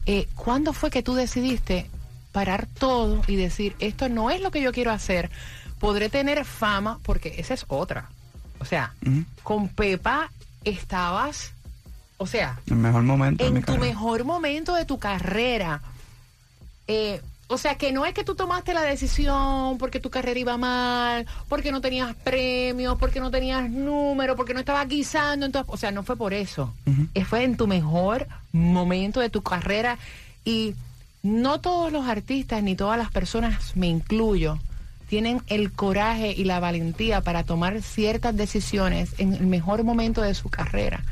Eh, 0.07 0.29
¿Cuándo 0.35 0.73
fue 0.73 0.91
que 0.91 1.03
tú 1.03 1.15
decidiste 1.15 1.87
parar 2.33 2.67
todo 2.79 3.23
y 3.27 3.37
decir, 3.37 3.75
esto 3.81 4.09
no 4.09 4.31
es 4.31 4.41
lo 4.41 4.50
que 4.50 4.62
yo 4.62 4.73
quiero 4.73 4.91
hacer? 4.93 5.31
Podré 5.79 6.09
tener 6.09 6.45
fama, 6.45 6.99
porque 7.03 7.35
esa 7.39 7.55
es 7.55 7.65
otra. 7.69 8.09
O 8.61 8.65
sea, 8.65 8.95
con 9.43 9.69
Pepa 9.69 10.31
estabas, 10.65 11.53
o 12.19 12.27
sea, 12.27 12.61
El 12.67 12.77
mejor 12.77 13.03
momento 13.03 13.45
en 13.47 13.55
mi 13.55 13.61
tu 13.61 13.67
carrera. 13.67 13.85
mejor 13.87 14.25
momento 14.25 14.75
de 14.75 14.85
tu 14.85 14.99
carrera. 14.99 15.81
Eh, 16.87 17.21
o 17.50 17.59
sea, 17.59 17.75
que 17.75 17.90
no 17.92 18.07
es 18.07 18.14
que 18.14 18.23
tú 18.25 18.35
tomaste 18.35 18.73
la 18.75 18.83
decisión 18.83 19.76
porque 19.78 19.99
tu 20.00 20.09
carrera 20.09 20.38
iba 20.38 20.57
mal, 20.57 21.26
porque 21.49 21.73
no 21.73 21.80
tenías 21.80 22.14
premios, 22.14 22.97
porque 22.99 23.19
no 23.21 23.30
tenías 23.30 23.69
número, 23.69 24.37
porque 24.37 24.54
no 24.54 24.61
estabas 24.61 24.87
guisando. 24.88 25.47
En 25.47 25.52
tu- 25.52 25.64
o 25.66 25.76
sea, 25.76 25.90
no 25.90 26.02
fue 26.04 26.16
por 26.16 26.33
eso. 26.33 26.73
Eh, 27.14 27.25
Fue 27.25 27.42
en 27.45 27.57
tu 27.57 27.66
mejor 27.66 28.28
momento 28.52 29.21
de 29.21 29.30
tu 29.30 29.42
carrera. 29.42 29.99
Y 30.45 30.75
no 31.23 31.61
todos 31.61 31.92
los 31.92 32.07
artistas 32.09 32.62
ni 32.62 32.76
todas 32.76 32.97
las 32.97 33.11
personas, 33.11 33.76
me 33.76 33.88
incluyo, 33.88 34.59
tienen 35.09 35.42
el 35.49 35.73
coraje 35.73 36.33
y 36.37 36.45
la 36.45 36.61
valentía 36.61 37.21
para 37.21 37.42
tomar 37.42 37.83
ciertas 37.83 38.37
decisiones 38.37 39.11
en 39.19 39.35
el 39.35 39.47
mejor 39.49 39.83
momento 39.83 40.23
de 40.23 40.35
su 40.35 40.49
carrera, 40.50 41.02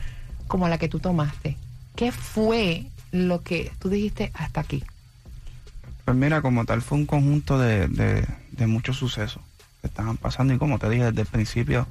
como 0.46 0.68
la 0.68 0.78
que 0.78 0.88
tú 0.88 1.00
tomaste. 1.00 1.56
¿Qué 1.96 2.12
fue 2.12 2.86
lo 3.10 3.42
que 3.42 3.72
tú 3.80 3.88
dijiste 3.88 4.30
hasta 4.34 4.60
aquí? 4.60 4.84
Pues 6.08 6.16
mira, 6.16 6.40
como 6.40 6.64
tal 6.64 6.80
fue 6.80 6.96
un 6.96 7.04
conjunto 7.04 7.58
de, 7.58 7.86
de- 7.86 8.66
muchos 8.66 8.96
sucesos 8.96 9.42
que 9.82 9.88
estaban 9.88 10.16
pasando 10.16 10.54
y 10.54 10.58
como 10.58 10.78
te 10.78 10.88
dije 10.88 11.04
desde 11.04 11.20
el 11.20 11.26
principio, 11.26 11.86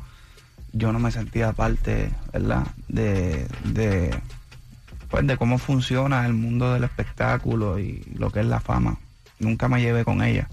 yo 0.74 0.92
no 0.92 0.98
me 0.98 1.12
sentía 1.12 1.52
parte, 1.54 2.10
¿verdad? 2.34 2.66
De, 2.88 3.48
de, 3.64 4.20
pues 5.12 5.28
de 5.28 5.38
cómo 5.38 5.60
funciona 5.60 6.26
el 6.26 6.34
mundo 6.34 6.74
del 6.74 6.84
espectáculo 6.84 7.78
y 7.78 8.04
lo 8.16 8.32
que 8.32 8.40
es 8.40 8.48
la 8.48 8.60
fama. 8.60 8.98
Nunca 9.38 9.68
me 9.68 9.82
llevé 9.82 10.04
con 10.04 10.24
ella. 10.24 10.50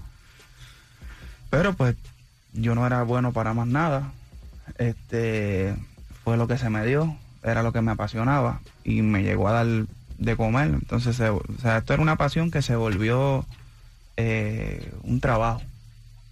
Pero 1.49 1.73
pues 1.73 1.95
yo 2.53 2.75
no 2.75 2.85
era 2.85 3.01
bueno 3.01 3.31
para 3.33 3.55
más 3.55 3.65
nada. 3.65 4.11
Este 4.77 5.73
fue 6.23 6.37
lo 6.37 6.45
que 6.47 6.59
se 6.59 6.69
me 6.69 6.85
dio, 6.85 7.17
era 7.41 7.63
lo 7.63 7.73
que 7.73 7.81
me 7.81 7.93
apasionaba 7.93 8.59
y 8.83 9.01
me 9.01 9.23
llegó 9.23 9.47
a 9.47 9.53
dar 9.53 9.85
de 10.17 10.35
comer. 10.35 10.67
Entonces, 10.67 11.15
se- 11.15 11.29
o 11.29 11.41
sea, 11.61 11.77
esto 11.77 11.93
era 11.93 12.01
una 12.01 12.15
pasión 12.15 12.51
que 12.51 12.61
se 12.61 12.75
volvió 12.75 13.45
eh, 14.17 14.91
un 15.03 15.19
trabajo, 15.19 15.61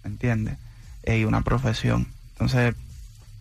¿entiendes? 0.04 0.56
Eh, 1.02 1.18
y 1.20 1.24
una 1.24 1.42
profesión. 1.42 2.06
Entonces, 2.32 2.74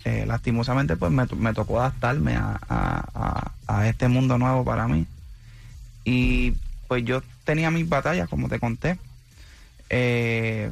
eh, 0.06 0.26
lastimosamente, 0.26 0.98
pues 0.98 1.12
me, 1.12 1.26
me 1.38 1.54
tocó 1.54 1.80
adaptarme 1.80 2.36
a, 2.36 2.60
a- 2.68 3.06
a- 3.14 3.52
a 3.68 3.88
este 3.88 4.08
mundo 4.10 4.38
nuevo 4.38 4.66
para 4.66 4.88
mí. 4.88 5.06
Y 6.04 6.54
pues 6.90 7.06
yo 7.06 7.22
tenía 7.46 7.72
mis 7.72 7.88
batallas, 7.88 8.28
como 8.30 8.50
te 8.50 8.60
conté. 8.60 9.00
Eh, 9.90 10.72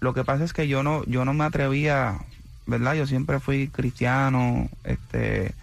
lo 0.00 0.12
que 0.14 0.24
pasa 0.24 0.44
es 0.44 0.52
que 0.52 0.68
yo 0.68 0.82
no, 0.82 1.04
yo 1.04 1.24
no 1.24 1.32
me 1.32 1.44
atrevía, 1.44 2.18
¿verdad? 2.66 2.94
Yo 2.94 3.06
siempre 3.06 3.38
fui 3.40 3.68
cristiano, 3.68 4.68
este, 4.84 5.54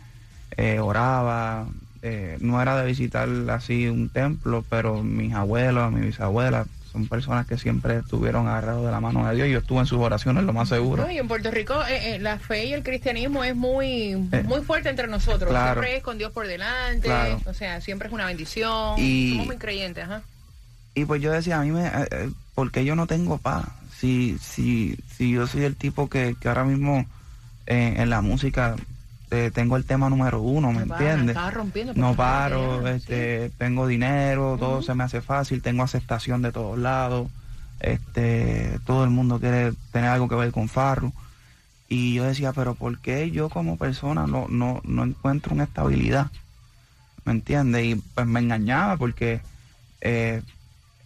oraba, 0.81 1.67
eh, 2.03 2.37
no 2.41 2.61
era 2.61 2.77
de 2.77 2.85
visitar 2.85 3.27
así 3.49 3.87
un 3.87 4.09
templo, 4.09 4.63
pero 4.69 5.01
mis 5.01 5.33
abuelos, 5.33 5.91
mis 5.91 6.05
bisabuelas, 6.05 6.67
son 6.91 7.07
personas 7.07 7.47
que 7.47 7.57
siempre 7.57 7.97
estuvieron 7.97 8.47
agarrados 8.47 8.85
de 8.85 8.91
la 8.91 8.99
mano 8.99 9.27
de 9.27 9.33
Dios. 9.35 9.47
Yo 9.47 9.57
estuve 9.59 9.79
en 9.79 9.85
sus 9.87 9.97
oraciones, 9.99 10.43
lo 10.43 10.53
más 10.53 10.69
seguro. 10.69 11.03
No, 11.05 11.09
y 11.11 11.17
en 11.17 11.27
Puerto 11.27 11.49
Rico 11.49 11.73
eh, 11.87 12.15
eh, 12.15 12.19
la 12.19 12.37
fe 12.37 12.65
y 12.65 12.73
el 12.73 12.83
cristianismo 12.83 13.43
es 13.43 13.55
muy 13.55 14.15
muy 14.45 14.61
fuerte 14.61 14.89
entre 14.89 15.07
nosotros. 15.07 15.49
claro. 15.49 15.81
Siempre 15.81 15.97
es 15.97 16.03
con 16.03 16.19
Dios 16.19 16.31
por 16.31 16.45
delante. 16.45 17.07
Claro. 17.07 17.41
O 17.47 17.53
sea, 17.55 17.81
siempre 17.81 18.09
es 18.09 18.13
una 18.13 18.27
bendición. 18.27 18.95
Y- 18.99 19.31
Somos 19.31 19.47
muy 19.47 19.57
creyentes, 19.57 20.03
ajá. 20.03 20.21
Y 20.93 21.05
pues 21.05 21.19
yo 21.21 21.31
decía, 21.31 21.59
a 21.59 21.63
mí 21.63 21.71
me, 21.71 21.87
eh, 21.87 21.91
eh, 22.11 22.29
¿por 22.53 22.71
qué 22.71 22.85
yo 22.85 22.95
no 22.95 23.07
tengo 23.07 23.39
paz? 23.39 23.65
Si, 23.97 24.37
si, 24.39 24.95
si 25.17 25.31
yo 25.31 25.47
soy 25.47 25.63
el 25.63 25.75
tipo 25.75 26.07
que, 26.09 26.35
que 26.39 26.47
ahora 26.49 26.65
mismo 26.65 27.07
eh, 27.65 27.95
en 27.97 28.09
la 28.11 28.21
música 28.21 28.75
eh, 29.33 29.49
tengo 29.51 29.77
el 29.77 29.85
tema 29.85 30.11
número 30.11 30.41
uno, 30.41 30.71
¿me 30.71 30.85
No 30.85 30.93
entiendes? 30.93 31.35
No 31.95 32.15
paro, 32.15 32.87
este, 32.87 33.49
tengo 33.57 33.87
dinero, 33.87 34.57
todo 34.59 34.83
se 34.83 34.93
me 34.93 35.03
hace 35.03 35.21
fácil, 35.21 35.63
tengo 35.63 35.81
aceptación 35.81 36.43
de 36.43 36.51
todos 36.51 36.77
lados, 36.77 37.29
este, 37.79 38.77
todo 38.85 39.03
el 39.03 39.09
mundo 39.09 39.39
quiere 39.39 39.73
tener 39.91 40.11
algo 40.11 40.29
que 40.29 40.35
ver 40.35 40.51
con 40.51 40.69
Farru. 40.69 41.11
Y 41.89 42.13
yo 42.13 42.25
decía, 42.25 42.53
pero 42.53 42.75
¿por 42.75 42.99
qué 42.99 43.31
yo 43.31 43.49
como 43.49 43.75
persona 43.75 44.27
no, 44.27 44.45
no, 44.49 44.81
no 44.83 45.03
encuentro 45.03 45.55
una 45.55 45.63
estabilidad? 45.63 46.27
¿Me 47.25 47.31
entiendes? 47.31 47.85
Y 47.85 47.95
pues 47.95 48.27
me 48.27 48.39
engañaba 48.39 48.97
porque 48.97 49.41
eh, 50.01 50.43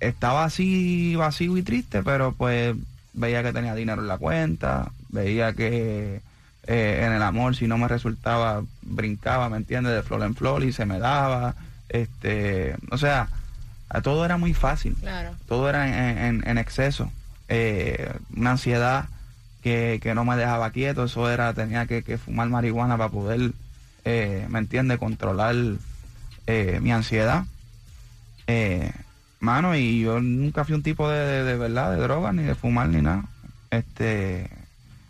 estaba 0.02 0.44
así 0.44 1.16
vacío 1.16 1.56
y 1.56 1.64
triste, 1.64 2.04
pero 2.04 2.34
pues 2.34 2.76
veía 3.14 3.42
que 3.42 3.54
tenía 3.54 3.74
dinero 3.74 4.02
en 4.02 4.10
la 4.10 4.18
cuenta, 4.18 4.92
veía 5.08 5.54
que 5.54 6.22
eh, 6.68 7.04
en 7.06 7.14
el 7.14 7.22
amor 7.24 7.56
si 7.56 7.68
no 7.68 7.78
me 7.78 7.88
resultaba 7.88 8.62
brincaba, 8.82 9.50
¿me 9.50 9.58
entiendes? 9.58 9.94
De 9.94 10.04
flor 10.04 10.22
en 10.24 10.36
flor 10.36 10.64
y 10.64 10.72
se 10.74 10.86
me 10.86 11.00
daba, 11.00 11.56
este, 11.90 12.76
o 12.92 12.98
sea, 12.98 13.30
a 13.90 14.02
todo 14.02 14.26
era 14.26 14.38
muy 14.38 14.54
fácil, 14.54 14.96
Claro. 15.00 15.32
todo 15.48 15.70
era 15.70 15.88
en, 15.88 16.18
en- 16.18 16.48
en 16.48 16.58
exceso, 16.58 17.12
eh, 17.48 18.12
una 18.36 18.52
ansiedad 18.52 19.06
que, 19.64 20.00
que 20.04 20.14
no 20.14 20.26
me 20.26 20.36
dejaba 20.36 20.72
quieto, 20.72 21.06
eso 21.06 21.30
era, 21.30 21.54
tenía 21.54 21.86
que, 21.88 22.04
que 22.04 22.18
fumar 22.18 22.50
marihuana 22.50 22.98
para 22.98 23.10
poder, 23.10 23.52
eh, 24.06 24.46
¿me 24.50 24.60
entiendes? 24.60 24.98
Controlar 25.00 25.56
eh, 26.48 26.80
mi 26.82 26.92
ansiedad. 26.92 27.44
Eh, 28.48 28.92
mano, 29.40 29.76
y 29.76 30.02
yo 30.02 30.20
nunca 30.22 30.64
fui 30.64 30.74
un 30.76 30.84
tipo 30.84 31.10
de, 31.10 31.20
de, 31.20 31.44
de 31.44 31.58
verdad, 31.58 31.92
de 31.96 32.02
droga, 32.02 32.32
ni 32.34 32.44
de 32.44 32.56
fumar, 32.56 32.88
ni 32.90 33.02
nada. 33.02 33.26
Este, 33.72 34.50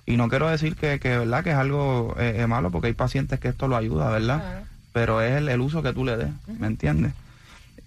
y 0.08 0.18
no 0.18 0.28
quiero 0.30 0.50
decir 0.50 0.76
que, 0.76 1.00
que 1.00 1.18
verdad, 1.18 1.44
que 1.44 1.52
es 1.52 1.56
algo 1.56 2.16
eh, 2.18 2.38
eh, 2.40 2.48
malo, 2.48 2.72
porque 2.72 2.88
hay 2.88 2.94
pacientes 2.94 3.40
que 3.40 3.50
esto 3.50 3.68
lo 3.68 3.76
ayuda, 3.78 4.10
¿verdad? 4.10 4.40
Claro. 4.40 4.66
Pero 4.94 5.22
es 5.22 5.34
el, 5.38 5.50
el 5.50 5.62
uso 5.62 5.84
que 5.84 5.94
tú 5.94 6.04
le 6.06 6.18
des, 6.18 6.30
¿me 6.60 6.66
entiendes? 6.68 7.14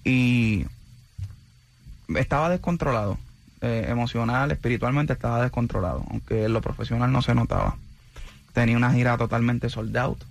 Y 0.05 0.67
estaba 2.17 2.49
descontrolado, 2.51 3.19
eh, 3.63 3.87
emocional, 3.89 4.51
espiritualmente 4.51 5.13
estaba 5.13 5.43
descontrolado, 5.43 6.05
aunque 6.11 6.45
en 6.45 6.53
lo 6.53 6.61
profesional 6.61 7.11
no 7.13 7.23
se 7.23 7.35
notaba. 7.35 7.77
Tenía 8.53 8.77
una 8.77 8.93
gira 8.93 9.17
totalmente 9.17 9.69
sold 9.71 9.97
out. 9.97 10.23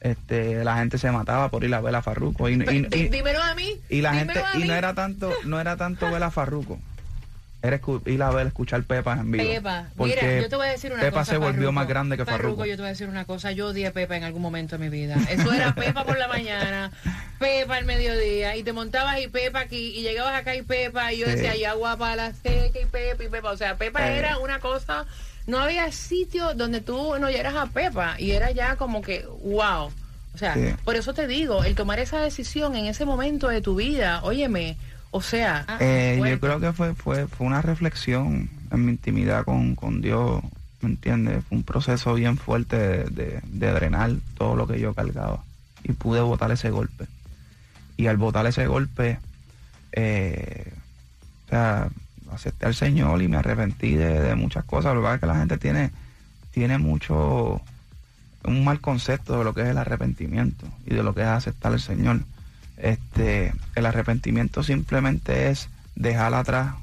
Este, 0.00 0.64
la 0.64 0.76
gente 0.78 0.98
se 0.98 1.10
mataba 1.10 1.48
por 1.48 1.64
ir 1.64 1.74
a 1.74 1.80
ver 1.80 1.94
a 1.94 2.02
Farruko. 2.02 2.48
Y, 2.48 2.54
y- 2.54 2.86
y- 2.92 3.08
dímelo 3.08 3.42
a 3.42 3.54
mí. 3.54 3.70
y 3.88 4.00
la 4.02 4.14
gente 4.14 4.42
y 4.54 4.64
no 4.64 4.74
era 4.74 4.92
tanto 4.94 5.30
no 5.46 5.58
era 5.60 5.76
tanto 5.76 6.10
ver 6.10 6.22
a 6.22 6.30
Farruko 6.30 6.78
era 7.64 7.80
ir 8.06 8.22
a 8.22 8.30
ver 8.30 8.46
escuchar 8.48 8.82
Pepa 8.84 9.14
en 9.14 9.30
vivo 9.32 9.44
Pepa, 9.44 9.88
porque 9.96 10.16
mira, 10.20 10.40
yo 10.42 10.48
te 10.50 10.56
voy 10.56 10.66
a 10.66 10.70
decir 10.70 10.92
una 10.92 11.00
Pepa 11.00 11.20
cosa. 11.20 11.32
se 11.32 11.38
volvió 11.38 11.72
más 11.72 11.88
grande 11.88 12.16
que 12.16 12.24
Farruko, 12.24 12.66
yo 12.66 12.72
te 12.76 12.82
voy 12.82 12.86
a 12.86 12.90
decir 12.90 13.08
una 13.08 13.24
cosa. 13.24 13.52
Yo 13.52 13.68
odié 13.68 13.90
Pepa 13.90 14.16
en 14.16 14.24
algún 14.24 14.42
momento 14.42 14.76
de 14.76 14.84
mi 14.84 14.90
vida. 14.90 15.16
Eso 15.30 15.52
era 15.52 15.74
Pepa 15.74 16.04
por 16.04 16.18
la 16.18 16.28
mañana, 16.28 16.92
Pepa 17.38 17.76
al 17.76 17.84
mediodía, 17.86 18.54
y 18.56 18.62
te 18.62 18.72
montabas 18.72 19.20
y 19.20 19.28
Pepa 19.28 19.60
aquí, 19.60 19.96
y 19.98 20.02
llegabas 20.02 20.34
acá 20.38 20.54
y 20.54 20.62
Pepa, 20.62 21.12
y 21.12 21.18
yo 21.20 21.26
Sí. 21.26 21.32
decía, 21.36 21.56
ya 21.56 21.72
guapa 21.72 22.14
la 22.16 22.32
seca 22.34 22.78
y 22.80 22.84
Pepa 22.84 23.24
y 23.24 23.28
Pepa. 23.28 23.50
O 23.50 23.56
sea, 23.56 23.76
Pepa 23.76 24.10
Eh. 24.10 24.18
era 24.18 24.38
una 24.38 24.58
cosa. 24.60 25.06
No 25.46 25.58
había 25.58 25.90
sitio 25.92 26.54
donde 26.54 26.80
tú 26.80 27.18
no 27.18 27.30
llegaras 27.30 27.54
a 27.54 27.66
Pepa, 27.66 28.16
y 28.18 28.32
era 28.32 28.50
ya 28.50 28.76
como 28.76 29.00
que, 29.02 29.26
wow. 29.42 29.90
O 30.34 30.38
sea, 30.38 30.54
Sí. 30.54 30.74
por 30.84 30.96
eso 30.96 31.14
te 31.14 31.26
digo, 31.26 31.64
el 31.64 31.74
tomar 31.76 31.98
esa 32.00 32.18
decisión 32.20 32.76
en 32.76 32.86
ese 32.86 33.04
momento 33.04 33.48
de 33.48 33.60
tu 33.60 33.76
vida, 33.76 34.20
óyeme, 34.24 34.76
o 35.16 35.22
sea, 35.22 35.64
Eh, 35.80 36.16
fuerte. 36.18 36.30
yo 36.34 36.40
creo 36.40 36.60
que 36.60 36.72
fue 36.72 36.94
fue 36.94 37.26
fue 37.28 37.46
una 37.46 37.62
reflexión 37.62 38.50
en 38.72 38.84
mi 38.84 38.90
intimidad 38.92 39.44
con, 39.44 39.74
con 39.76 40.00
Dios 40.00 40.42
¿me 40.80 40.90
entiendes? 40.90 41.44
Fue 41.48 41.56
un 41.58 41.64
proceso 41.64 42.14
bien 42.14 42.36
fuerte 42.36 42.76
de, 42.76 43.04
de- 43.04 43.40
de 43.44 43.72
drenar 43.72 44.10
todo 44.36 44.56
lo 44.56 44.66
que 44.66 44.78
yo 44.80 44.92
cargaba 44.92 45.42
y 45.82 45.92
pude 45.92 46.20
botar 46.20 46.50
ese 46.50 46.70
golpe 46.70 47.06
y 47.96 48.06
al 48.08 48.16
botar 48.16 48.44
ese 48.46 48.66
golpe 48.66 49.18
eh, 49.92 50.72
o 51.46 51.48
sea 51.50 51.88
acepté 52.32 52.66
al 52.66 52.74
Señor 52.74 53.22
y 53.22 53.28
me 53.28 53.36
arrepentí 53.36 53.94
de, 53.94 54.20
de 54.20 54.34
muchas 54.34 54.64
cosas 54.64 54.94
lo 54.94 55.00
que 55.00 55.04
pasa 55.04 55.14
es 55.14 55.20
que 55.20 55.26
la 55.26 55.36
gente 55.38 55.56
tiene 55.58 55.90
tiene 56.50 56.78
mucho 56.78 57.60
un 58.44 58.64
mal 58.64 58.80
concepto 58.80 59.38
de 59.38 59.44
lo 59.44 59.54
que 59.54 59.62
es 59.62 59.68
el 59.68 59.78
arrepentimiento 59.78 60.66
y 60.86 60.94
de 60.94 61.02
lo 61.02 61.14
que 61.14 61.22
es 61.22 61.26
aceptar 61.28 61.72
al 61.72 61.80
Señor. 61.80 62.20
Este, 62.76 63.52
el 63.74 63.86
arrepentimiento 63.86 64.62
simplemente 64.62 65.50
es 65.50 65.68
dejar 65.94 66.34
atrás 66.34 66.74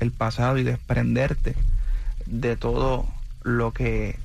el 0.00 0.12
pasado 0.12 0.58
y 0.58 0.62
desprenderte 0.62 1.54
de 2.26 2.56
todo 2.56 3.06
lo 3.42 3.72
que 3.72 4.18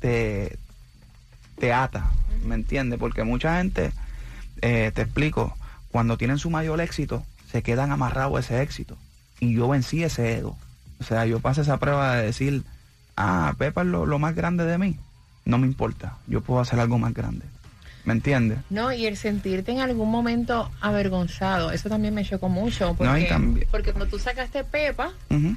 te, 0.00 0.58
te 1.58 1.72
ata, 1.72 2.10
¿me 2.44 2.54
entiendes? 2.54 2.98
Porque 2.98 3.24
mucha 3.24 3.58
gente, 3.58 3.92
eh, 4.62 4.90
te 4.94 5.02
explico, 5.02 5.56
cuando 5.90 6.16
tienen 6.16 6.38
su 6.38 6.50
mayor 6.50 6.80
éxito, 6.80 7.24
se 7.50 7.62
quedan 7.62 7.92
amarrados 7.92 8.36
a 8.36 8.40
ese 8.40 8.62
éxito. 8.62 8.96
Y 9.40 9.54
yo 9.54 9.68
vencí 9.68 10.02
ese 10.02 10.38
ego. 10.38 10.56
O 11.00 11.04
sea, 11.04 11.26
yo 11.26 11.40
pasé 11.40 11.60
esa 11.60 11.78
prueba 11.78 12.16
de 12.16 12.26
decir, 12.26 12.64
ah, 13.16 13.54
Pepa 13.58 13.82
es 13.82 13.88
lo, 13.88 14.06
lo 14.06 14.18
más 14.18 14.34
grande 14.34 14.64
de 14.64 14.78
mí. 14.78 14.98
No 15.44 15.58
me 15.58 15.66
importa, 15.66 16.16
yo 16.26 16.40
puedo 16.40 16.60
hacer 16.60 16.80
algo 16.80 16.98
más 16.98 17.12
grande. 17.12 17.44
¿Me 18.04 18.12
entiendes? 18.12 18.58
No, 18.68 18.92
y 18.92 19.06
el 19.06 19.16
sentirte 19.16 19.72
en 19.72 19.80
algún 19.80 20.10
momento 20.10 20.70
avergonzado, 20.82 21.70
eso 21.70 21.88
también 21.88 22.14
me 22.14 22.24
chocó 22.24 22.48
mucho. 22.50 22.94
Porque, 22.94 23.04
No, 23.12 23.18
y 23.18 23.26
también- 23.28 23.66
porque 23.70 23.92
cuando 23.92 24.06
tú 24.10 24.18
sacaste 24.18 24.62
Pepa, 24.64 25.10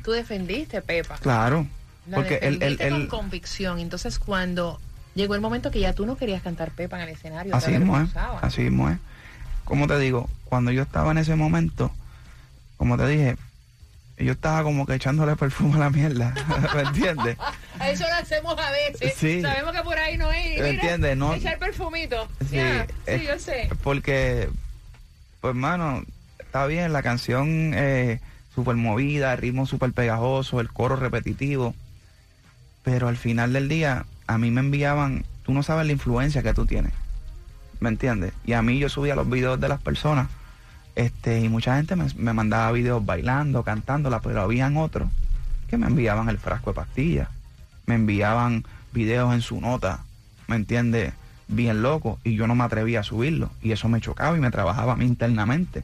tú 0.03 0.11
defendiste 0.11 0.81
Pepa. 0.81 1.17
Claro. 1.17 1.67
La 2.09 2.15
Porque 2.17 2.35
el, 2.35 2.53
el, 2.53 2.59
defendiste 2.59 2.87
el- 2.87 3.07
con 3.09 3.19
convicción. 3.21 3.79
Entonces, 3.79 4.17
cuando 4.17 4.79
llegó 5.13 5.35
el 5.35 5.41
momento 5.41 5.71
que 5.71 5.81
ya 5.81 5.91
tú 5.93 6.05
no 6.05 6.15
querías 6.15 6.41
cantar 6.41 6.71
Pepa 6.71 6.95
en 6.97 7.09
el 7.09 7.15
escenario, 7.15 7.51
te 7.51 7.57
Así 7.57 7.71
mismo 7.71 7.99
es, 7.99 8.09
así 8.41 8.61
mismo 8.61 8.89
es. 8.89 8.97
Como 9.65 9.87
te 9.87 9.99
digo, 9.99 10.29
cuando 10.45 10.71
yo 10.71 10.83
estaba 10.83 11.11
en 11.11 11.17
ese 11.17 11.35
momento, 11.35 11.91
como 12.77 12.95
te 12.97 13.07
dije, 13.07 13.35
yo 14.17 14.31
estaba 14.31 14.63
como 14.63 14.85
que 14.85 14.95
echándole 14.95 15.35
perfume 15.35 15.75
a 15.75 15.79
la 15.79 15.89
mierda, 15.89 16.33
¿me 16.75 16.81
entiendes? 16.81 17.37
Eso 17.85 18.05
lo 18.07 18.15
hacemos 18.15 18.57
a 18.57 18.71
veces. 18.71 19.13
Sí. 19.15 19.41
Sabemos 19.41 19.73
que 19.75 19.81
por 19.83 19.97
ahí 19.97 20.17
no 20.17 20.31
es. 20.31 20.59
¿Me 20.59 20.69
entiendes? 20.71 21.15
No- 21.17 21.33
Echar 21.33 21.59
perfumito. 21.59 22.27
Sí, 22.49 22.57
es- 22.57 22.87
sí, 23.21 23.25
yo 23.27 23.37
sé. 23.39 23.69
Porque, 23.83 24.49
pues 25.41 25.51
hermano, 25.51 26.03
está 26.39 26.65
bien, 26.65 26.93
la 26.93 27.03
canción 27.03 27.73
eh, 27.75 28.19
súper 28.55 28.75
movida, 28.75 29.33
el 29.33 29.37
ritmo 29.39 29.65
súper 29.67 29.91
pegajoso, 29.93 30.59
el 30.59 30.69
coro 30.71 30.95
repetitivo, 30.95 31.75
pero 32.83 33.07
al 33.07 33.17
final 33.17 33.53
del 33.53 33.69
día 33.69 34.05
a 34.25 34.37
mí 34.39 34.49
me 34.49 34.61
enviaban, 34.61 35.25
tú 35.43 35.53
no 35.53 35.61
sabes 35.61 35.85
la 35.85 35.91
influencia 35.91 36.41
que 36.41 36.53
tú 36.55 36.65
tienes, 36.65 36.91
¿me 37.79 37.89
entiendes? 37.89 38.33
Y 38.45 38.53
a 38.53 38.61
mí 38.63 38.79
yo 38.79 38.89
subía 38.89 39.15
los 39.15 39.29
videos 39.29 39.59
de 39.59 39.69
las 39.69 39.79
personas, 39.81 40.27
este, 40.97 41.41
y 41.41 41.47
mucha 41.47 41.75
gente 41.75 41.95
me, 41.95 42.07
me 42.15 42.33
mandaba 42.33 42.71
videos 42.71 43.05
bailando, 43.05 43.61
cantándola, 43.61 44.19
pero 44.19 44.41
habían 44.41 44.77
otros 44.77 45.07
que 45.69 45.77
me 45.77 45.85
enviaban 45.85 46.27
el 46.27 46.39
frasco 46.39 46.71
de 46.71 46.75
pastillas, 46.75 47.29
me 47.85 47.93
enviaban 47.93 48.65
videos 48.93 49.31
en 49.35 49.41
su 49.41 49.61
nota, 49.61 49.99
¿me 50.47 50.55
entiendes? 50.55 51.13
Bien 51.47 51.83
loco, 51.83 52.17
y 52.23 52.35
yo 52.35 52.47
no 52.47 52.55
me 52.55 52.63
atrevía 52.63 53.01
a 53.01 53.03
subirlo, 53.03 53.51
y 53.61 53.73
eso 53.73 53.87
me 53.89 54.01
chocaba 54.01 54.35
y 54.35 54.41
me 54.41 54.49
trabajaba 54.49 54.93
a 54.93 54.95
mí 54.95 55.05
internamente, 55.05 55.83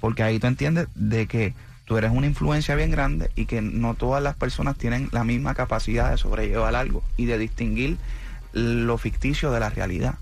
porque 0.00 0.24
ahí 0.24 0.40
tú 0.40 0.48
entiendes 0.48 0.88
de 0.96 1.28
que 1.28 1.54
tú 1.84 1.96
eres 1.96 2.10
una 2.10 2.26
influencia 2.26 2.74
bien 2.74 2.90
grande 2.90 3.30
y 3.36 3.46
que 3.46 3.62
no 3.62 3.94
todas 3.94 4.24
las 4.24 4.34
personas 4.34 4.76
tienen 4.76 5.08
la 5.12 5.22
misma 5.22 5.54
capacidad 5.54 6.10
de 6.10 6.18
sobrellevar 6.18 6.74
algo 6.74 7.04
y 7.16 7.26
de 7.26 7.38
distinguir 7.38 7.96
lo 8.52 8.98
ficticio 8.98 9.52
de 9.52 9.60
la 9.60 9.70
realidad, 9.70 10.14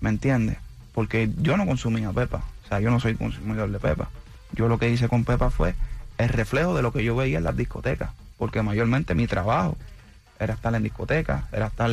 ¿me 0.00 0.10
entiendes? 0.10 0.58
Porque 0.92 1.30
yo 1.42 1.56
no 1.56 1.66
consumía 1.66 2.12
Pepa, 2.12 2.44
sea, 2.74 2.80
yo 2.80 2.90
no 2.90 3.00
soy 3.00 3.14
consumidor 3.14 3.70
de 3.70 3.78
Pepa, 3.78 4.08
yo 4.52 4.68
lo 4.68 4.78
que 4.78 4.90
hice 4.90 5.08
con 5.08 5.24
Pepa 5.24 5.50
fue 5.50 5.74
el 6.18 6.28
reflejo 6.28 6.74
de 6.76 6.82
lo 6.82 6.92
que 6.92 7.02
yo 7.04 7.16
veía 7.16 7.38
en 7.38 7.44
las 7.44 7.56
discotecas, 7.56 8.10
porque 8.38 8.62
mayormente 8.62 9.14
mi 9.14 9.26
trabajo 9.26 9.76
era 10.38 10.54
estar 10.54 10.74
en 10.74 10.82
discotecas, 10.82 11.44
era 11.52 11.66
estar 11.68 11.90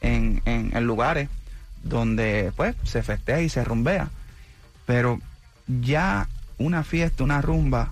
en, 0.00 0.42
en- 0.44 0.76
en 0.76 0.86
lugares 0.86 1.28
donde 1.82 2.52
pues 2.56 2.74
se 2.84 3.02
festea 3.02 3.40
y 3.40 3.48
se 3.48 3.64
rumbea. 3.64 4.08
Pero 4.86 5.20
ya 5.66 6.28
una 6.58 6.82
fiesta, 6.84 7.24
una 7.24 7.40
rumba, 7.40 7.88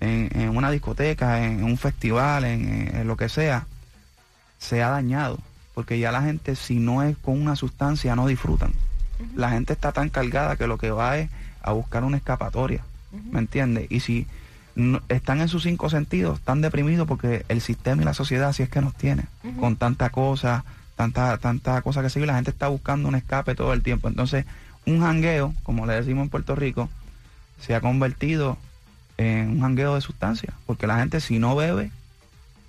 en, 0.00 0.28
en 0.34 0.56
una 0.56 0.70
discoteca, 0.70 1.44
en, 1.44 1.62
un 1.64 1.76
festival, 1.76 2.44
en, 2.44 2.94
en 2.96 3.06
lo 3.06 3.16
que 3.16 3.28
sea, 3.28 3.66
se 4.58 4.82
ha 4.82 4.90
dañado. 4.90 5.38
Porque 5.74 5.98
ya 5.98 6.10
la 6.12 6.22
gente, 6.22 6.56
si 6.56 6.76
no 6.78 7.02
es 7.02 7.16
con 7.18 7.40
una 7.40 7.54
sustancia, 7.56 8.16
no 8.16 8.26
disfrutan. 8.26 8.72
la 9.36 9.50
gente 9.50 9.72
está 9.72 9.92
tan 9.92 10.08
cargada 10.08 10.56
que 10.56 10.66
lo 10.66 10.78
que 10.78 10.90
va 10.90 11.18
es 11.18 11.28
a 11.62 11.72
buscar 11.72 12.04
una 12.04 12.16
escapatoria, 12.16 12.82
¿me 13.32 13.38
entiendes? 13.40 13.86
Y 13.90 14.00
si 14.00 14.26
no- 14.74 15.00
están 15.08 15.40
en 15.40 15.48
sus 15.48 15.62
cinco 15.64 15.90
sentidos, 15.90 16.38
están 16.38 16.60
deprimidos 16.60 17.06
porque 17.08 17.44
el 17.48 17.60
sistema 17.60 18.02
y 18.02 18.04
la 18.04 18.14
sociedad 18.14 18.48
así 18.50 18.62
es 18.62 18.68
que 18.68 18.80
nos 18.80 18.94
tiene, 18.94 19.24
con 19.58 19.76
tanta 19.76 20.10
cosa, 20.10 20.64
tanta, 20.96 21.36
tanta 21.38 21.80
cosa 21.82 22.02
que 22.02 22.10
sigue, 22.10 22.26
la 22.26 22.34
gente 22.34 22.50
está 22.50 22.68
buscando 22.68 23.08
un 23.08 23.14
escape 23.14 23.54
todo 23.54 23.72
el 23.72 23.82
tiempo. 23.82 24.08
Entonces, 24.08 24.44
un 24.86 25.00
jangueo, 25.00 25.54
como 25.62 25.86
le 25.86 25.94
decimos 25.94 26.22
en 26.24 26.28
Puerto 26.30 26.54
Rico, 26.54 26.88
se 27.60 27.74
ha 27.74 27.80
convertido 27.80 28.56
en 29.16 29.50
un 29.50 29.60
jangueo 29.60 29.94
de 29.96 30.00
sustancias, 30.00 30.54
porque 30.66 30.86
la 30.86 30.98
gente 30.98 31.20
si 31.20 31.38
no 31.38 31.56
bebe, 31.56 31.90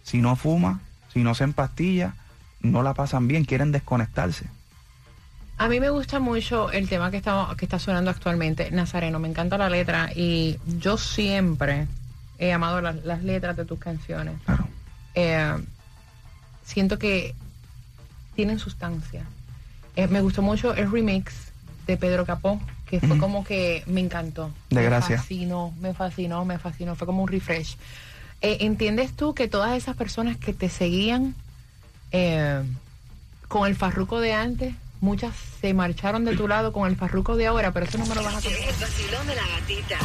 si 0.04 0.20
no 0.20 0.36
fuma, 0.36 0.80
si 1.14 1.22
no 1.24 1.36
se 1.36 1.44
empastilla, 1.44 2.14
no 2.62 2.82
la 2.84 2.94
pasan 2.96 3.28
bien, 3.28 3.46
quieren 3.46 3.72
desconectarse. 3.72 4.48
A 5.60 5.68
mí 5.68 5.82
me 5.82 5.90
gusta 5.90 6.20
mucho 6.20 6.72
el 6.72 6.88
tema 6.88 7.12
que 7.12 7.18
está, 7.18 7.50
que 7.58 7.66
está 7.66 7.80
sonando 7.80 8.10
actualmente, 8.10 8.72
Nazareno. 8.72 9.20
Me 9.20 9.28
encanta 9.28 9.58
la 9.58 9.70
letra 9.70 10.10
y 10.16 10.58
yo 10.80 10.98
siempre 10.98 11.86
he 12.38 12.54
amado 12.54 12.80
las, 12.80 13.04
las 13.04 13.24
letras 13.26 13.58
de 13.58 13.66
tus 13.66 13.78
canciones. 13.78 14.36
Claro. 14.46 14.66
Eh, 15.16 15.58
siento 16.64 16.98
que 16.98 17.36
tienen 18.36 18.58
sustancia. 18.58 19.26
Eh, 19.98 20.08
me 20.08 20.22
gustó 20.22 20.42
mucho 20.42 20.74
el 20.74 20.90
remix 20.90 21.52
de 21.86 21.98
Pedro 21.98 22.26
Capó, 22.26 22.62
que 22.86 23.02
fue 23.02 23.18
como 23.18 23.44
que 23.44 23.84
me 23.86 24.00
encantó. 24.00 24.54
De 24.70 24.78
me 24.78 24.84
gracia. 24.84 25.18
fascinó, 25.18 25.74
me 25.82 25.94
fascinó, 25.94 26.46
me 26.46 26.58
fascinó. 26.58 26.96
Fue 26.96 27.06
como 27.06 27.22
un 27.22 27.28
refresh. 27.28 27.76
Eh, 28.40 28.60
¿Entiendes 28.62 29.14
tú 29.14 29.34
que 29.34 29.50
todas 29.50 29.76
esas 29.76 29.98
personas 29.98 30.38
que 30.38 30.54
te 30.54 30.70
seguían 30.70 31.36
con 33.50 33.68
el 33.68 33.76
farruco 33.76 34.22
de 34.22 34.34
antes, 34.34 34.74
muchas 35.02 35.34
se 35.62 35.74
marcharon 35.74 36.26
de 36.26 36.36
tu 36.36 36.48
lado 36.48 36.72
con 36.72 36.88
el 36.88 36.96
farruco 36.96 37.36
de 37.36 37.48
ahora, 37.48 37.72
pero 37.72 37.86
eso 37.86 37.98
no 37.98 38.06
me 38.06 38.16
lo 38.16 38.24
vas 38.24 38.36
a 38.36 38.42
tocar? 38.42 38.58
El 38.58 38.76
vacilón 38.80 39.28
de 39.28 39.36
la 39.36 39.48
gatita. 39.48 39.98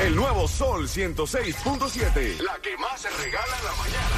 El 0.00 0.16
nuevo 0.16 0.46
Sol 0.48 0.86
106.7. 0.88 2.40
La 2.40 2.58
que 2.62 2.76
más 2.76 3.00
se 3.00 3.10
regala 3.10 3.58
en 3.58 3.64
la 3.64 3.72
mañana. 3.72 4.14